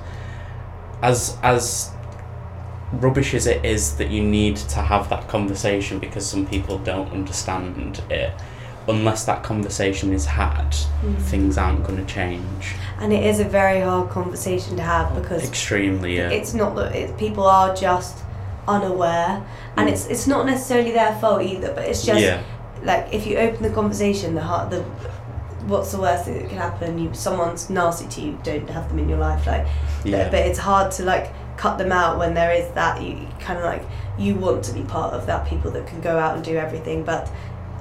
as 1.02 1.36
as 1.42 1.92
rubbish 2.92 3.34
as 3.34 3.46
it 3.46 3.64
is 3.64 3.96
that 3.96 4.10
you 4.10 4.22
need 4.22 4.56
to 4.56 4.80
have 4.82 5.08
that 5.08 5.28
conversation 5.28 5.98
because 6.00 6.28
some 6.28 6.44
people 6.44 6.76
don't 6.78 7.10
understand 7.12 8.02
it 8.10 8.32
unless 8.88 9.24
that 9.24 9.42
conversation 9.42 10.12
is 10.12 10.26
had 10.26 10.74
Mm. 11.04 11.16
things 11.18 11.56
aren't 11.58 11.84
going 11.84 11.98
to 12.04 12.12
change 12.12 12.74
And 13.00 13.12
it 13.12 13.24
is 13.24 13.40
a 13.40 13.44
very 13.44 13.80
hard 13.80 14.10
conversation 14.10 14.76
to 14.76 14.82
have 14.82 15.14
because 15.14 15.42
extremely 15.48 16.16
yeah 16.18 16.30
it's 16.30 16.52
not 16.54 16.74
that 16.76 16.94
it, 16.94 17.16
people 17.18 17.44
are 17.46 17.74
just 17.74 18.18
unaware, 18.68 19.42
and 19.76 19.88
Mm. 19.88 19.92
it's 19.92 20.06
it's 20.06 20.26
not 20.26 20.46
necessarily 20.46 20.92
their 20.92 21.14
fault 21.20 21.42
either. 21.42 21.72
But 21.74 21.84
it's 21.84 22.04
just 22.04 22.20
yeah 22.20 22.40
like 22.82 23.08
if 23.12 23.26
you 23.26 23.36
open 23.36 23.62
the 23.62 23.70
conversation, 23.70 24.34
the 24.34 24.42
heart, 24.42 24.70
the 24.70 24.82
what's 25.66 25.92
the 25.92 26.00
worst 26.00 26.24
thing 26.24 26.38
that 26.38 26.48
can 26.48 26.58
happen? 26.58 26.98
You 26.98 27.10
someone's 27.12 27.68
nasty 27.70 28.06
to 28.14 28.20
you, 28.20 28.38
don't 28.42 28.68
have 28.70 28.88
them 28.88 28.98
in 28.98 29.08
your 29.08 29.18
life, 29.18 29.46
like. 29.46 29.66
yeah 30.04 30.22
But, 30.24 30.30
but 30.32 30.40
it's 30.48 30.58
hard 30.58 30.90
to 30.92 31.04
like 31.04 31.26
cut 31.56 31.76
them 31.78 31.92
out 31.92 32.18
when 32.18 32.32
there 32.34 32.52
is 32.52 32.66
that 32.74 33.02
you 33.02 33.26
kind 33.38 33.58
of 33.58 33.64
like 33.66 33.82
you 34.18 34.34
want 34.34 34.62
to 34.64 34.72
be 34.72 34.82
part 34.82 35.12
of 35.14 35.26
that 35.26 35.46
people 35.46 35.70
that 35.72 35.86
can 35.86 36.00
go 36.00 36.18
out 36.18 36.34
and 36.36 36.44
do 36.44 36.56
everything, 36.56 37.02
but 37.04 37.30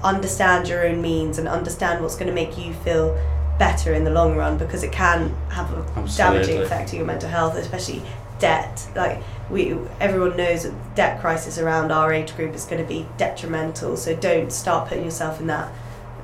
understand 0.03 0.67
your 0.67 0.85
own 0.85 1.01
means 1.01 1.37
and 1.37 1.47
understand 1.47 2.01
what's 2.01 2.15
going 2.15 2.27
to 2.27 2.33
make 2.33 2.57
you 2.57 2.73
feel 2.73 3.19
better 3.57 3.93
in 3.93 4.03
the 4.05 4.11
long 4.11 4.35
run 4.37 4.57
because 4.57 4.83
it 4.83 4.91
can 4.91 5.35
have 5.49 5.69
a 5.73 6.07
damaging 6.15 6.61
effect 6.61 6.91
on 6.91 6.95
your 6.97 7.05
mental 7.05 7.29
health, 7.29 7.55
especially 7.55 8.01
debt. 8.39 8.87
Like 8.95 9.21
we, 9.49 9.75
everyone 9.99 10.37
knows 10.37 10.63
that 10.63 10.69
the 10.71 10.95
debt 10.95 11.19
crisis 11.19 11.57
around 11.57 11.91
our 11.91 12.13
age 12.13 12.35
group 12.35 12.55
is 12.55 12.65
going 12.65 12.81
to 12.81 12.87
be 12.87 13.05
detrimental. 13.17 13.97
So 13.97 14.15
don't 14.15 14.51
start 14.51 14.87
putting 14.87 15.03
yourself 15.03 15.41
in 15.41 15.47
that 15.47 15.71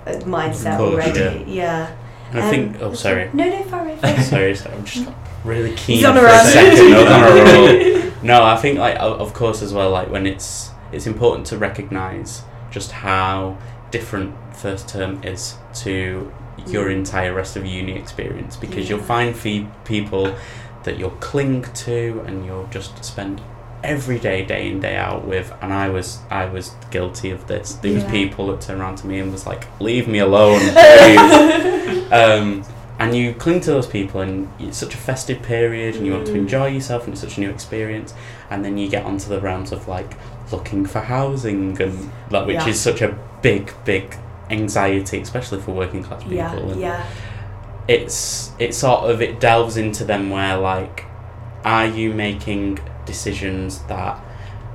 uh, 0.07 0.11
mindset 0.21 0.77
course, 0.77 0.93
already. 0.93 1.51
Yeah. 1.51 1.93
and 2.31 2.39
I 2.39 2.43
Um, 2.45 2.49
think 2.49 2.77
oh 2.81 2.93
sorry 2.93 3.29
No, 3.33 3.49
no, 3.49 3.67
sorry. 3.69 3.97
sorry, 4.23 4.55
sorry, 4.55 4.75
I'm 4.75 4.85
just 4.85 5.09
really 5.43 5.75
keen 5.75 5.97
He's 5.97 6.05
on 6.05 6.15
for 6.15 6.25
a 6.25 6.39
second. 6.45 6.95
I 6.95 7.33
was 7.33 7.41
on 7.41 7.75
a. 7.75 8.25
No, 8.25 8.43
I 8.45 8.55
think 8.55 8.79
like 8.79 8.95
of 8.99 9.33
course 9.33 9.61
as 9.61 9.73
well 9.73 9.89
like 9.91 10.09
when 10.09 10.25
it's 10.25 10.69
it's 10.93 11.05
important 11.05 11.47
to 11.47 11.57
recognise 11.57 12.43
just 12.75 12.91
how 12.91 13.57
different 13.91 14.31
first 14.63 14.83
term 14.95 15.13
is 15.23 15.55
to 15.83 16.31
your 16.67 16.85
Mm. 16.87 16.95
entire 16.99 17.33
rest 17.41 17.55
of 17.57 17.65
uni 17.65 17.93
experience 18.03 18.53
because 18.65 18.83
Yeah. 18.89 18.89
you'll 18.97 19.05
find 19.15 19.35
fe- 19.43 19.67
people 19.85 20.25
that 20.83 20.95
you'll 20.99 21.17
cling 21.31 21.65
to 21.85 21.97
and 22.27 22.45
you'll 22.45 22.67
just 22.77 23.03
spend 23.03 23.41
every 23.83 24.17
day 24.27 24.39
day 24.53 24.63
in 24.71 24.79
day 24.87 24.95
out 25.07 25.21
with 25.33 25.47
and 25.61 25.71
I 25.85 25.87
was 25.97 26.07
I 26.43 26.45
was 26.55 26.65
guilty 26.95 27.29
of 27.37 27.41
this 27.51 27.67
there 27.81 27.93
was 27.93 28.03
Yeah. 28.03 28.11
people 28.19 28.43
that 28.49 28.59
turned 28.65 28.81
around 28.81 28.97
to 29.01 29.07
me 29.07 29.19
and 29.21 29.31
was 29.31 29.45
like 29.51 29.63
leave 29.79 30.07
me 30.07 30.19
alone 30.29 30.59
please 31.05 32.11
um, 32.21 32.63
and 32.99 33.15
you 33.15 33.33
cling 33.33 33.59
to 33.61 33.71
those 33.71 33.87
people 33.87 34.21
and 34.21 34.47
it's 34.59 34.77
such 34.77 34.93
a 34.93 34.97
festive 34.97 35.41
period 35.41 35.95
and 35.95 36.05
you 36.05 36.13
want 36.13 36.25
to 36.27 36.31
Mm. 36.33 36.37
enjoy 36.37 36.67
yourself 36.67 37.03
and 37.05 37.13
it's 37.13 37.21
such 37.21 37.37
a 37.37 37.41
new 37.41 37.49
experience 37.49 38.13
and 38.49 38.63
then 38.63 38.77
you 38.77 38.87
get 38.89 39.03
onto 39.05 39.27
the 39.29 39.39
realms 39.41 39.71
of 39.71 39.87
like 39.87 40.13
looking 40.51 40.85
for 40.85 40.99
housing 41.01 41.79
and 41.81 42.09
like 42.31 42.45
which 42.47 42.55
Yeah. 42.55 42.67
is 42.67 42.79
such 42.79 43.01
a 43.01 43.17
big 43.41 43.71
big 43.83 44.15
anxiety 44.49 45.19
especially 45.19 45.59
for 45.59 45.71
working 45.71 46.03
class 46.03 46.21
people 46.23 46.37
yeah, 46.37 46.53
and 46.53 46.79
yeah, 46.79 47.03
it's 47.87 48.51
it 48.59 48.73
sort 48.73 49.09
of 49.09 49.21
it 49.21 49.39
delves 49.39 49.77
into 49.77 50.03
them 50.03 50.29
where 50.29 50.57
like 50.57 51.05
are 51.63 51.85
you 51.87 52.13
making 52.13 52.79
decisions 53.05 53.79
that 53.87 54.19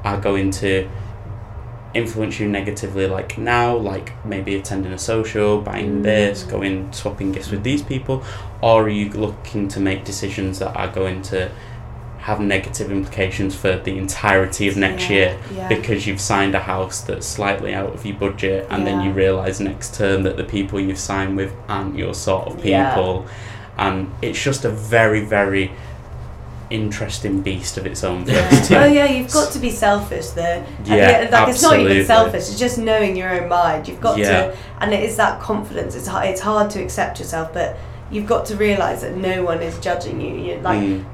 are 0.05 0.19
going 0.19 0.51
to 0.51 0.89
influence 1.95 2.39
you 2.39 2.49
negatively 2.49 3.07
like 3.07 3.37
now 3.37 3.77
like 3.77 4.13
maybe 4.25 4.55
attending 4.55 4.93
a 4.93 4.99
social 4.99 5.61
buying 5.61 6.03
this 6.03 6.45
Mm. 6.45 6.51
going 6.51 6.93
swapping 6.93 7.33
gifts 7.33 7.51
with 7.51 7.63
these 7.65 7.83
people 7.83 8.23
or 8.63 8.85
are 8.85 8.89
you 8.89 9.11
looking 9.11 9.67
to 9.69 9.81
make 9.81 10.05
decisions 10.05 10.59
that 10.61 10.77
are 10.77 10.89
going 10.89 11.21
to 11.23 11.51
have 12.19 12.39
negative 12.39 12.93
implications 12.93 13.55
for 13.57 13.77
the 13.79 13.97
entirety 13.97 14.69
of 14.69 14.77
next 14.77 15.05
Yeah, 15.09 15.17
year 15.17 15.39
yeah. 15.55 15.69
because 15.69 16.07
you've 16.07 16.21
signed 16.21 16.55
a 16.55 16.61
house 16.61 17.01
that's 17.01 17.27
slightly 17.27 17.75
out 17.75 17.95
of 17.95 18.05
your 18.05 18.17
budget 18.17 18.67
and 18.71 18.87
then 18.87 19.01
you 19.01 19.11
realise 19.11 19.59
next 19.59 19.95
term 19.95 20.23
that 20.25 20.37
the 20.37 20.45
people 20.45 20.79
you've 20.79 20.99
signed 20.99 21.37
with 21.37 21.53
aren't 21.69 21.97
your 21.97 22.15
sort 22.15 22.47
of 22.49 22.65
Yeah. 22.65 22.91
people 22.95 23.27
and 23.79 24.13
it's 24.23 24.41
just 24.43 24.65
a 24.67 24.71
very 24.71 25.25
very 25.25 25.73
interesting 26.71 27.43
beast 27.43 27.77
of 27.77 27.85
its 27.87 28.05
own 28.05 28.25
first 28.25 28.71
oh 28.73 28.85
yeah, 28.85 29.07
you've 29.07 29.33
got 29.33 29.53
to 29.53 29.59
be 29.59 29.71
selfish 29.71 30.29
there. 30.31 30.65
Yeah, 30.85 31.29
like 31.31 31.49
it's 31.49 31.63
not 31.63 31.79
even 31.79 32.07
selfish. 32.07 32.49
It's 32.49 32.59
just 32.59 32.79
knowing 32.79 33.17
your 33.17 33.29
own 33.29 33.49
mind. 33.49 33.89
You've 33.89 34.01
got 34.01 34.19
Yeah. 34.19 34.27
to, 34.51 34.57
and 34.81 34.95
it 34.95 35.03
is 35.03 35.17
that 35.17 35.41
confidence. 35.41 35.95
It's 35.95 36.07
hard, 36.07 36.29
it's 36.29 36.41
hard 36.41 36.71
to 36.71 36.83
accept 36.83 37.19
yourself, 37.19 37.53
but 37.53 37.77
you've 38.11 38.27
got 38.27 38.47
to 38.47 38.57
realize 38.57 39.03
that 39.03 39.17
no 39.17 39.43
one 39.45 39.61
is 39.63 39.79
judging 39.81 40.21
you. 40.21 40.35
You 40.35 40.61
like 40.61 40.81
Mm, 40.81 41.05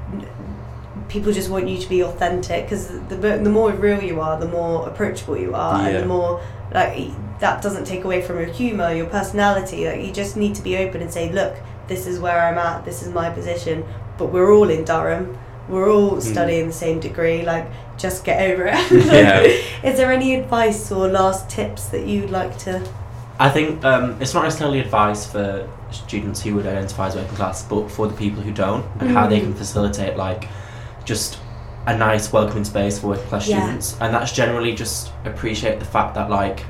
people 1.09 1.31
just 1.31 1.49
want 1.49 1.67
you 1.67 1.77
to 1.77 1.89
be 1.89 2.03
authentic 2.03 2.65
because 2.65 2.87
the 3.09 3.15
the 3.15 3.49
more 3.49 3.71
real 3.71 4.01
you 4.03 4.19
are, 4.21 4.39
the 4.39 4.47
more 4.47 4.87
approachable 4.87 5.37
you 5.37 5.55
are, 5.55 5.81
and 5.81 5.95
the 6.03 6.05
more 6.05 6.41
like 6.73 7.11
that 7.39 7.61
doesn't 7.61 7.85
take 7.85 8.03
away 8.03 8.21
from 8.21 8.37
your 8.37 8.47
humor, 8.47 8.93
your 8.93 9.05
personality. 9.05 9.87
Like 9.87 10.01
you 10.05 10.11
just 10.11 10.35
need 10.37 10.55
to 10.55 10.61
be 10.63 10.77
open 10.77 11.01
and 11.01 11.11
say, 11.11 11.31
look, 11.31 11.55
this 11.87 12.07
is 12.07 12.19
where 12.19 12.39
I'm 12.47 12.57
at. 12.57 12.83
This 12.83 13.01
is 13.03 13.09
my 13.13 13.29
position. 13.29 13.85
But 14.17 14.27
we're 14.27 14.51
all 14.51 14.69
in 14.69 14.83
Durham. 14.83 15.37
We're 15.69 15.91
all 15.91 16.11
Mm. 16.17 16.21
studying 16.21 16.67
the 16.67 16.73
same 16.73 16.99
degree. 16.99 17.43
Like, 17.43 17.67
just 17.97 18.23
get 18.23 18.49
over 18.49 18.67
it. 18.67 18.91
Yeah. 19.05 19.41
Is 19.89 19.97
there 19.97 20.11
any 20.11 20.35
advice 20.35 20.91
or 20.91 21.07
last 21.07 21.49
tips 21.49 21.85
that 21.87 22.05
you'd 22.05 22.29
like 22.29 22.57
to? 22.59 22.81
I 23.39 23.49
think 23.49 23.83
um, 23.85 24.15
it's 24.19 24.33
not 24.33 24.43
necessarily 24.43 24.79
advice 24.79 25.25
for 25.31 25.67
students 25.91 26.41
who 26.41 26.55
would 26.55 26.65
identify 26.65 27.07
as 27.07 27.15
working 27.15 27.35
class, 27.35 27.63
but 27.63 27.89
for 27.91 28.07
the 28.07 28.13
people 28.15 28.41
who 28.41 28.51
don't, 28.51 28.83
and 28.99 29.11
how 29.11 29.27
they 29.27 29.39
Mm. 29.39 29.43
can 29.43 29.53
facilitate 29.53 30.17
like 30.17 30.47
just 31.05 31.37
a 31.85 31.95
nice 31.97 32.33
welcoming 32.33 32.65
space 32.65 32.99
for 32.99 33.07
working 33.07 33.27
class 33.27 33.47
Yeah. 33.47 33.61
students. 33.63 33.95
And 34.01 34.13
that's 34.13 34.31
generally 34.31 34.73
just 34.73 35.11
appreciate 35.25 35.79
the 35.79 35.85
fact 35.85 36.15
that 36.15 36.29
like 36.29 36.65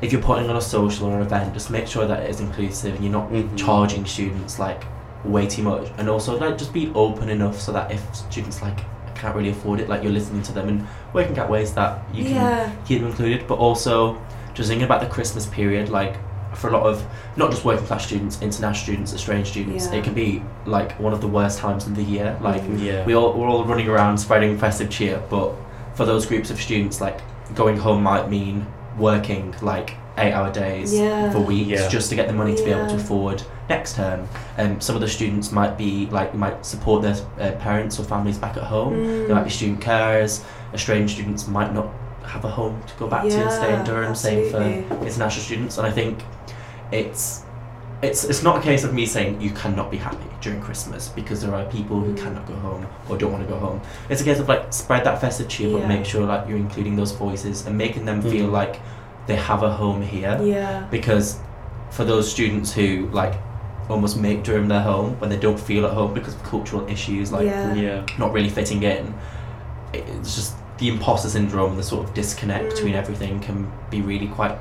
if 0.00 0.12
you're 0.12 0.20
putting 0.22 0.48
on 0.50 0.56
a 0.56 0.60
social 0.60 1.06
or 1.08 1.14
an 1.16 1.22
event, 1.22 1.52
just 1.54 1.70
make 1.70 1.86
sure 1.86 2.06
that 2.06 2.20
it 2.24 2.30
is 2.30 2.40
inclusive 2.40 2.94
and 2.94 3.04
you're 3.04 3.12
not 3.12 3.30
Mhm. 3.32 3.56
charging 3.56 4.04
students 4.04 4.58
like 4.58 4.84
way 5.24 5.46
too 5.46 5.62
much. 5.62 5.88
And 5.98 6.08
also 6.08 6.38
like 6.38 6.58
just 6.58 6.72
be 6.72 6.90
open 6.94 7.28
enough 7.28 7.58
so 7.60 7.72
that 7.72 7.90
if 7.90 8.02
students 8.14 8.62
like 8.62 8.78
can't 9.14 9.34
really 9.34 9.50
afford 9.50 9.80
it, 9.80 9.88
like 9.88 10.02
you're 10.02 10.12
listening 10.12 10.42
to 10.42 10.52
them 10.52 10.68
and 10.68 10.86
working 11.12 11.38
out 11.38 11.48
ways 11.48 11.72
that 11.74 12.02
you 12.14 12.24
can 12.24 12.34
yeah. 12.34 12.76
keep 12.86 13.00
them 13.00 13.10
included, 13.10 13.46
but 13.46 13.58
also 13.58 14.20
just 14.54 14.68
thinking 14.68 14.84
about 14.84 15.00
the 15.00 15.06
Christmas 15.08 15.46
period, 15.46 15.88
like 15.88 16.16
for 16.54 16.68
a 16.68 16.72
lot 16.72 16.84
of 16.84 17.04
not 17.36 17.50
just 17.50 17.64
working 17.64 17.86
class 17.86 18.06
students, 18.06 18.40
international 18.40 18.82
students, 18.84 19.12
exchange 19.12 19.48
students, 19.48 19.86
Yeah. 19.86 19.94
it 19.98 20.04
can 20.04 20.14
be 20.14 20.42
like 20.66 20.98
one 21.00 21.12
of 21.12 21.20
the 21.20 21.26
worst 21.26 21.58
times 21.58 21.86
of 21.86 21.96
the 21.96 22.02
year. 22.02 22.38
Like 22.40 22.62
Mhm. 22.62 22.84
Yeah. 22.84 23.04
we 23.04 23.14
all 23.14 23.32
we're 23.32 23.48
all 23.48 23.64
running 23.64 23.88
around 23.88 24.18
spreading 24.18 24.56
festive 24.58 24.90
cheer, 24.90 25.20
but 25.30 25.52
for 25.94 26.04
those 26.04 26.26
groups 26.26 26.50
of 26.50 26.60
students, 26.60 27.00
like 27.00 27.18
going 27.54 27.76
home 27.76 28.02
might 28.02 28.28
mean 28.30 28.66
working 28.98 29.54
like 29.62 29.94
eight 30.18 30.32
hour 30.32 30.52
days 30.52 30.94
Yeah. 30.94 31.32
for 31.32 31.40
weeks 31.40 31.68
Yeah. 31.80 31.88
just 31.88 32.08
to 32.10 32.14
get 32.16 32.28
the 32.28 32.32
money 32.34 32.54
to 32.54 32.62
be 32.64 32.70
able 32.70 32.86
to 32.88 32.94
afford 32.96 33.42
next 33.68 33.96
term. 33.96 34.28
And 34.56 34.82
some 34.82 34.94
of 34.94 35.00
the 35.02 35.08
students 35.08 35.50
might 35.50 35.76
be 35.76 36.06
like 36.10 36.34
might 36.34 36.64
support 36.64 37.02
their 37.02 37.16
uh, 37.40 37.52
parents 37.58 37.98
or 37.98 38.04
families 38.04 38.38
back 38.38 38.56
at 38.56 38.62
home. 38.64 38.94
Mm. 38.94 39.26
There 39.26 39.34
might 39.34 39.44
be 39.44 39.50
student 39.50 39.80
carers. 39.80 40.42
Estranged 40.72 41.14
students 41.14 41.48
might 41.48 41.72
not 41.74 41.88
have 42.24 42.44
a 42.44 42.48
home 42.50 42.80
to 42.86 42.94
go 42.98 43.06
back 43.06 43.22
to 43.28 43.34
and 43.42 43.50
stay 43.50 43.68
in 43.72 43.80
Yeah, 43.80 43.84
Durham. 43.84 44.14
Same 44.14 44.50
for 44.50 44.62
international 45.04 45.42
students, 45.44 45.78
and 45.78 45.86
I 45.86 45.90
think 45.90 46.18
it's 46.92 47.43
it's 48.02 48.24
it's 48.24 48.42
not 48.42 48.58
a 48.58 48.60
case 48.60 48.84
of 48.84 48.92
me 48.92 49.06
saying 49.06 49.40
you 49.40 49.50
cannot 49.50 49.90
be 49.90 49.96
happy 49.96 50.26
during 50.40 50.60
Christmas 50.60 51.08
because 51.08 51.40
there 51.42 51.54
are 51.54 51.64
people 51.66 52.00
who 52.00 52.12
Mm. 52.12 52.18
cannot 52.18 52.46
go 52.46 52.54
home 52.54 52.86
or 53.08 53.16
don't 53.16 53.32
want 53.32 53.44
to 53.46 53.48
go 53.50 53.58
home. 53.58 53.80
It's 54.10 54.20
a 54.20 54.24
case 54.24 54.38
of 54.40 54.48
like 54.48 54.72
spread 54.72 55.04
that 55.04 55.20
festive 55.20 55.48
cheer, 55.48 55.70
but 55.78 55.88
make 55.88 56.04
sure 56.04 56.26
like 56.26 56.46
you're 56.48 56.58
including 56.58 56.96
those 56.96 57.12
voices 57.12 57.66
and 57.66 57.78
making 57.78 58.04
them 58.04 58.20
feel 58.20 58.48
Mhm. 58.48 58.52
like 58.52 58.80
they 59.26 59.36
have 59.36 59.62
a 59.62 59.70
home 59.72 60.02
here. 60.02 60.38
Yeah. 60.42 60.82
Because 60.90 61.38
for 61.90 62.04
those 62.04 62.30
students 62.30 62.72
who 62.74 63.08
like 63.12 63.34
almost 63.88 64.16
make 64.18 64.42
Durham 64.42 64.68
their 64.68 64.80
home 64.80 65.16
when 65.18 65.30
they 65.30 65.36
don't 65.38 65.60
feel 65.60 65.86
at 65.86 65.92
home 65.92 66.12
because 66.14 66.34
of 66.34 66.42
cultural 66.42 66.86
issues 66.88 67.32
like 67.32 67.46
Yeah. 67.46 67.74
Yeah. 67.74 68.00
not 68.18 68.32
really 68.32 68.48
fitting 68.50 68.82
in, 68.82 69.14
it's 69.92 70.34
just 70.34 70.54
the 70.78 70.88
imposter 70.88 71.28
syndrome 71.28 71.70
and 71.70 71.78
the 71.78 71.82
sort 71.82 72.04
of 72.04 72.12
disconnect 72.14 72.64
Mm. 72.64 72.70
between 72.74 72.94
everything 72.94 73.40
can 73.40 73.68
be 73.90 74.00
really 74.02 74.26
quite 74.26 74.56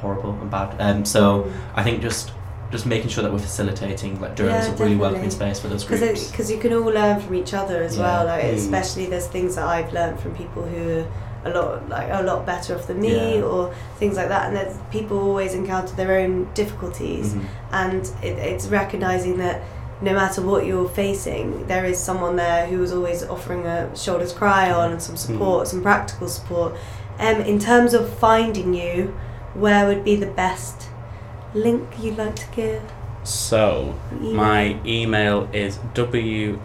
horrible 0.00 0.30
and 0.40 0.50
bad. 0.50 0.76
Um, 0.80 1.04
so 1.04 1.50
I 1.74 1.82
think 1.82 2.00
just 2.02 2.32
just 2.72 2.84
making 2.84 3.08
sure 3.08 3.22
that 3.22 3.32
we're 3.32 3.38
facilitating 3.38 4.20
like 4.20 4.34
Durham 4.34 4.54
is 4.56 4.66
Yeah, 4.66 4.74
a 4.74 4.76
really 4.76 4.96
welcoming 4.96 5.30
space 5.30 5.60
for 5.60 5.68
those 5.68 5.84
groups. 5.84 6.30
because 6.30 6.50
you 6.50 6.58
can 6.58 6.72
all 6.72 6.82
learn 6.82 7.20
from 7.20 7.34
each 7.36 7.54
other 7.54 7.80
as 7.80 7.96
Yeah. 7.96 8.02
well 8.02 8.26
like 8.26 8.42
Mm. 8.42 8.54
especially 8.54 9.06
there's 9.06 9.28
things 9.28 9.54
that 9.54 9.64
I've 9.66 9.92
learned 9.92 10.18
from 10.18 10.34
people 10.34 10.64
who 10.64 10.98
are 10.98 11.04
a 11.44 11.54
lot 11.54 11.88
like 11.88 12.08
a 12.10 12.22
lot 12.24 12.44
better 12.44 12.74
off 12.74 12.88
than 12.88 13.00
me 13.00 13.36
Yeah. 13.38 13.44
or 13.44 13.70
things 14.00 14.16
like 14.16 14.28
that 14.30 14.48
and 14.48 14.56
there's 14.56 14.74
people 14.90 15.16
always 15.20 15.54
encounter 15.54 15.94
their 15.94 16.18
own 16.18 16.48
difficulties 16.54 17.34
Mhm. 17.34 17.40
and 17.70 18.02
it, 18.20 18.36
it's 18.50 18.66
recognizing 18.66 19.38
that 19.38 19.60
no 20.02 20.12
matter 20.12 20.42
what 20.42 20.66
you're 20.66 20.88
facing 20.88 21.68
there 21.68 21.84
is 21.84 21.98
someone 22.00 22.34
there 22.34 22.66
who 22.66 22.82
is 22.82 22.92
always 22.92 23.22
offering 23.22 23.64
a 23.64 23.96
shoulder 23.96 24.26
to 24.26 24.34
cry 24.34 24.72
on 24.72 24.90
and 24.90 25.00
some 25.00 25.16
support 25.16 25.68
some 25.68 25.82
practical 25.82 26.26
support 26.28 26.74
um, 27.20 27.40
in 27.42 27.60
terms 27.60 27.94
of 27.94 28.08
finding 28.10 28.74
you 28.74 29.14
where 29.60 29.86
would 29.86 30.04
be 30.04 30.16
the 30.16 30.26
best 30.26 30.88
link 31.54 31.88
you'd 32.00 32.18
like 32.18 32.36
to 32.36 32.46
give 32.54 32.82
So 33.24 33.98
Email? 34.12 34.34
my 34.34 34.80
email 34.84 35.48
is 35.52 35.78
w. 35.94 36.60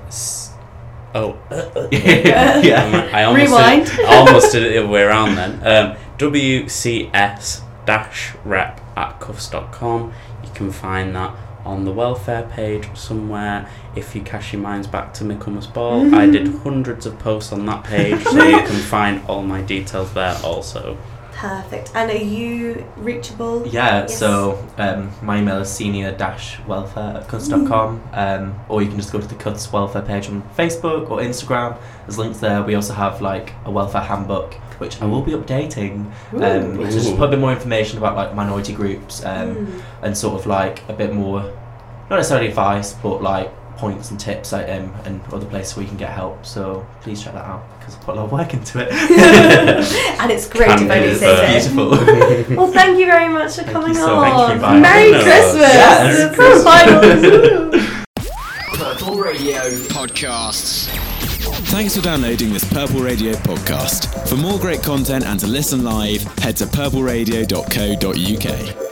Oh, 1.13 1.37
uh, 1.49 1.55
uh, 1.55 1.87
yeah. 1.91 2.83
Um, 2.85 3.15
I 3.15 3.23
almost 3.23 3.51
Rewind. 3.51 3.85
Did, 3.87 4.05
I 4.05 4.15
almost 4.15 4.51
did 4.51 4.63
it 4.63 4.69
the 4.69 4.79
other 4.79 4.87
way 4.87 5.01
around 5.01 5.35
then. 5.35 5.53
Um, 5.65 5.97
WCS 6.17 7.61
dash 7.85 8.33
rep 8.45 8.79
at 8.95 9.19
cuths.com. 9.19 10.13
You 10.43 10.49
can 10.53 10.71
find 10.71 11.15
that 11.15 11.35
on 11.65 11.85
the 11.85 11.91
welfare 11.91 12.43
page 12.43 12.87
somewhere. 12.95 13.69
If 13.95 14.15
you 14.15 14.21
cast 14.21 14.53
your 14.53 14.61
minds 14.61 14.87
back 14.87 15.13
to 15.15 15.25
Michaelmas 15.25 15.67
Ball, 15.67 16.13
I 16.15 16.27
did 16.27 16.47
mm-hmm. 16.47 16.59
hundreds 16.59 17.05
of 17.05 17.19
posts 17.19 17.51
on 17.51 17.65
that 17.65 17.83
page, 17.93 18.23
so 18.23 18.43
you 18.43 18.59
can 18.59 18.81
find 18.81 19.21
all 19.27 19.43
my 19.43 19.61
details 19.61 20.13
there 20.13 20.37
also. 20.43 20.97
Perfect. 21.41 21.91
And 21.95 22.11
are 22.11 22.15
you 22.15 22.85
reachable? 22.97 23.65
Yeah, 23.67 24.01
Yes. 24.01 24.15
so 24.15 24.63
um, 24.77 25.09
my 25.23 25.39
email 25.39 25.57
is 25.57 25.71
senior 25.71 26.15
welfare 26.67 27.17
at 27.17 27.27
cuths.com, 27.27 27.99
um, 28.13 28.55
or 28.69 28.83
you 28.83 28.87
can 28.89 28.97
just 28.97 29.11
go 29.11 29.19
to 29.19 29.25
the 29.25 29.33
Cuths 29.33 29.73
welfare 29.73 30.03
page 30.03 30.27
on 30.29 30.43
Facebook 30.55 31.09
or 31.09 31.17
Instagram. 31.19 31.77
There's 32.05 32.19
links 32.19 32.37
there. 32.37 32.61
We 32.61 32.75
also 32.75 32.93
have 32.93 33.21
like 33.21 33.53
a 33.65 33.71
welfare 33.71 34.01
handbook, 34.01 34.53
which 34.77 35.01
I 35.01 35.05
will 35.05 35.23
be 35.23 35.31
updating, 35.31 36.11
um, 36.33 36.41
Ooh. 36.79 36.85
to 36.85 36.91
just 36.91 37.15
put 37.17 37.29
a 37.29 37.31
bit 37.31 37.39
more 37.39 37.51
information 37.51 37.97
about 37.97 38.15
like 38.15 38.35
minority 38.35 38.73
groups 38.73 39.25
um, 39.25 39.55
Mm. 39.55 39.81
and 40.03 40.15
sort 40.15 40.39
of 40.39 40.45
like 40.45 40.87
a 40.89 40.93
bit 40.93 41.11
more, 41.11 41.41
not 42.11 42.17
necessarily 42.17 42.49
advice, 42.49 42.93
but 43.01 43.23
like 43.23 43.51
points 43.81 44.11
and 44.11 44.19
tips 44.19 44.51
like, 44.53 44.69
um, 44.69 44.93
and 45.05 45.19
other 45.33 45.45
places 45.47 45.75
where 45.75 45.81
you 45.83 45.89
can 45.89 45.97
get 45.97 46.11
help. 46.11 46.45
So 46.45 46.85
please 47.01 47.21
check 47.23 47.33
that 47.33 47.43
out 47.45 47.63
because 47.79 47.95
I 47.95 47.99
put 48.03 48.13
a 48.15 48.17
lot 48.19 48.25
of 48.25 48.31
work 48.31 48.53
into 48.53 48.79
it. 48.79 48.91
and 50.21 50.31
it's 50.31 50.47
great 50.47 50.67
Can 50.69 50.83
if 50.85 50.91
only 50.91 51.09
be, 51.09 51.15
say. 51.15 51.59
Beautiful. 51.59 51.89
Well, 52.57 52.71
thank 52.71 52.97
you 52.99 53.05
very 53.07 53.27
much 53.29 53.55
for 53.55 53.61
Thank 53.63 53.71
coming 53.73 53.89
you 53.89 53.95
so- 53.95 54.21
thank 54.21 54.35
on. 54.35 54.51
you, 54.55 54.61
bye. 54.61 54.79
Merry 54.79 55.11
Christmas! 55.11 55.73
Yes. 55.73 56.35
For 56.35 56.51
a 56.51 56.59
final- 56.63 57.71
Purple 58.77 59.15
Radio 59.19 59.61
Podcasts. 59.89 60.87
Thanks 61.71 61.95
for 61.95 62.01
downloading 62.03 62.51
this 62.53 62.63
Purple 62.71 63.01
Radio 63.01 63.33
podcast. 63.33 64.07
For 64.27 64.35
more 64.35 64.59
great 64.59 64.83
content 64.83 65.25
and 65.25 65.39
to 65.39 65.47
listen 65.47 65.83
live, 65.83 66.21
head 66.39 66.55
to 66.57 66.65
purpleradio.co.uk. 66.65 68.90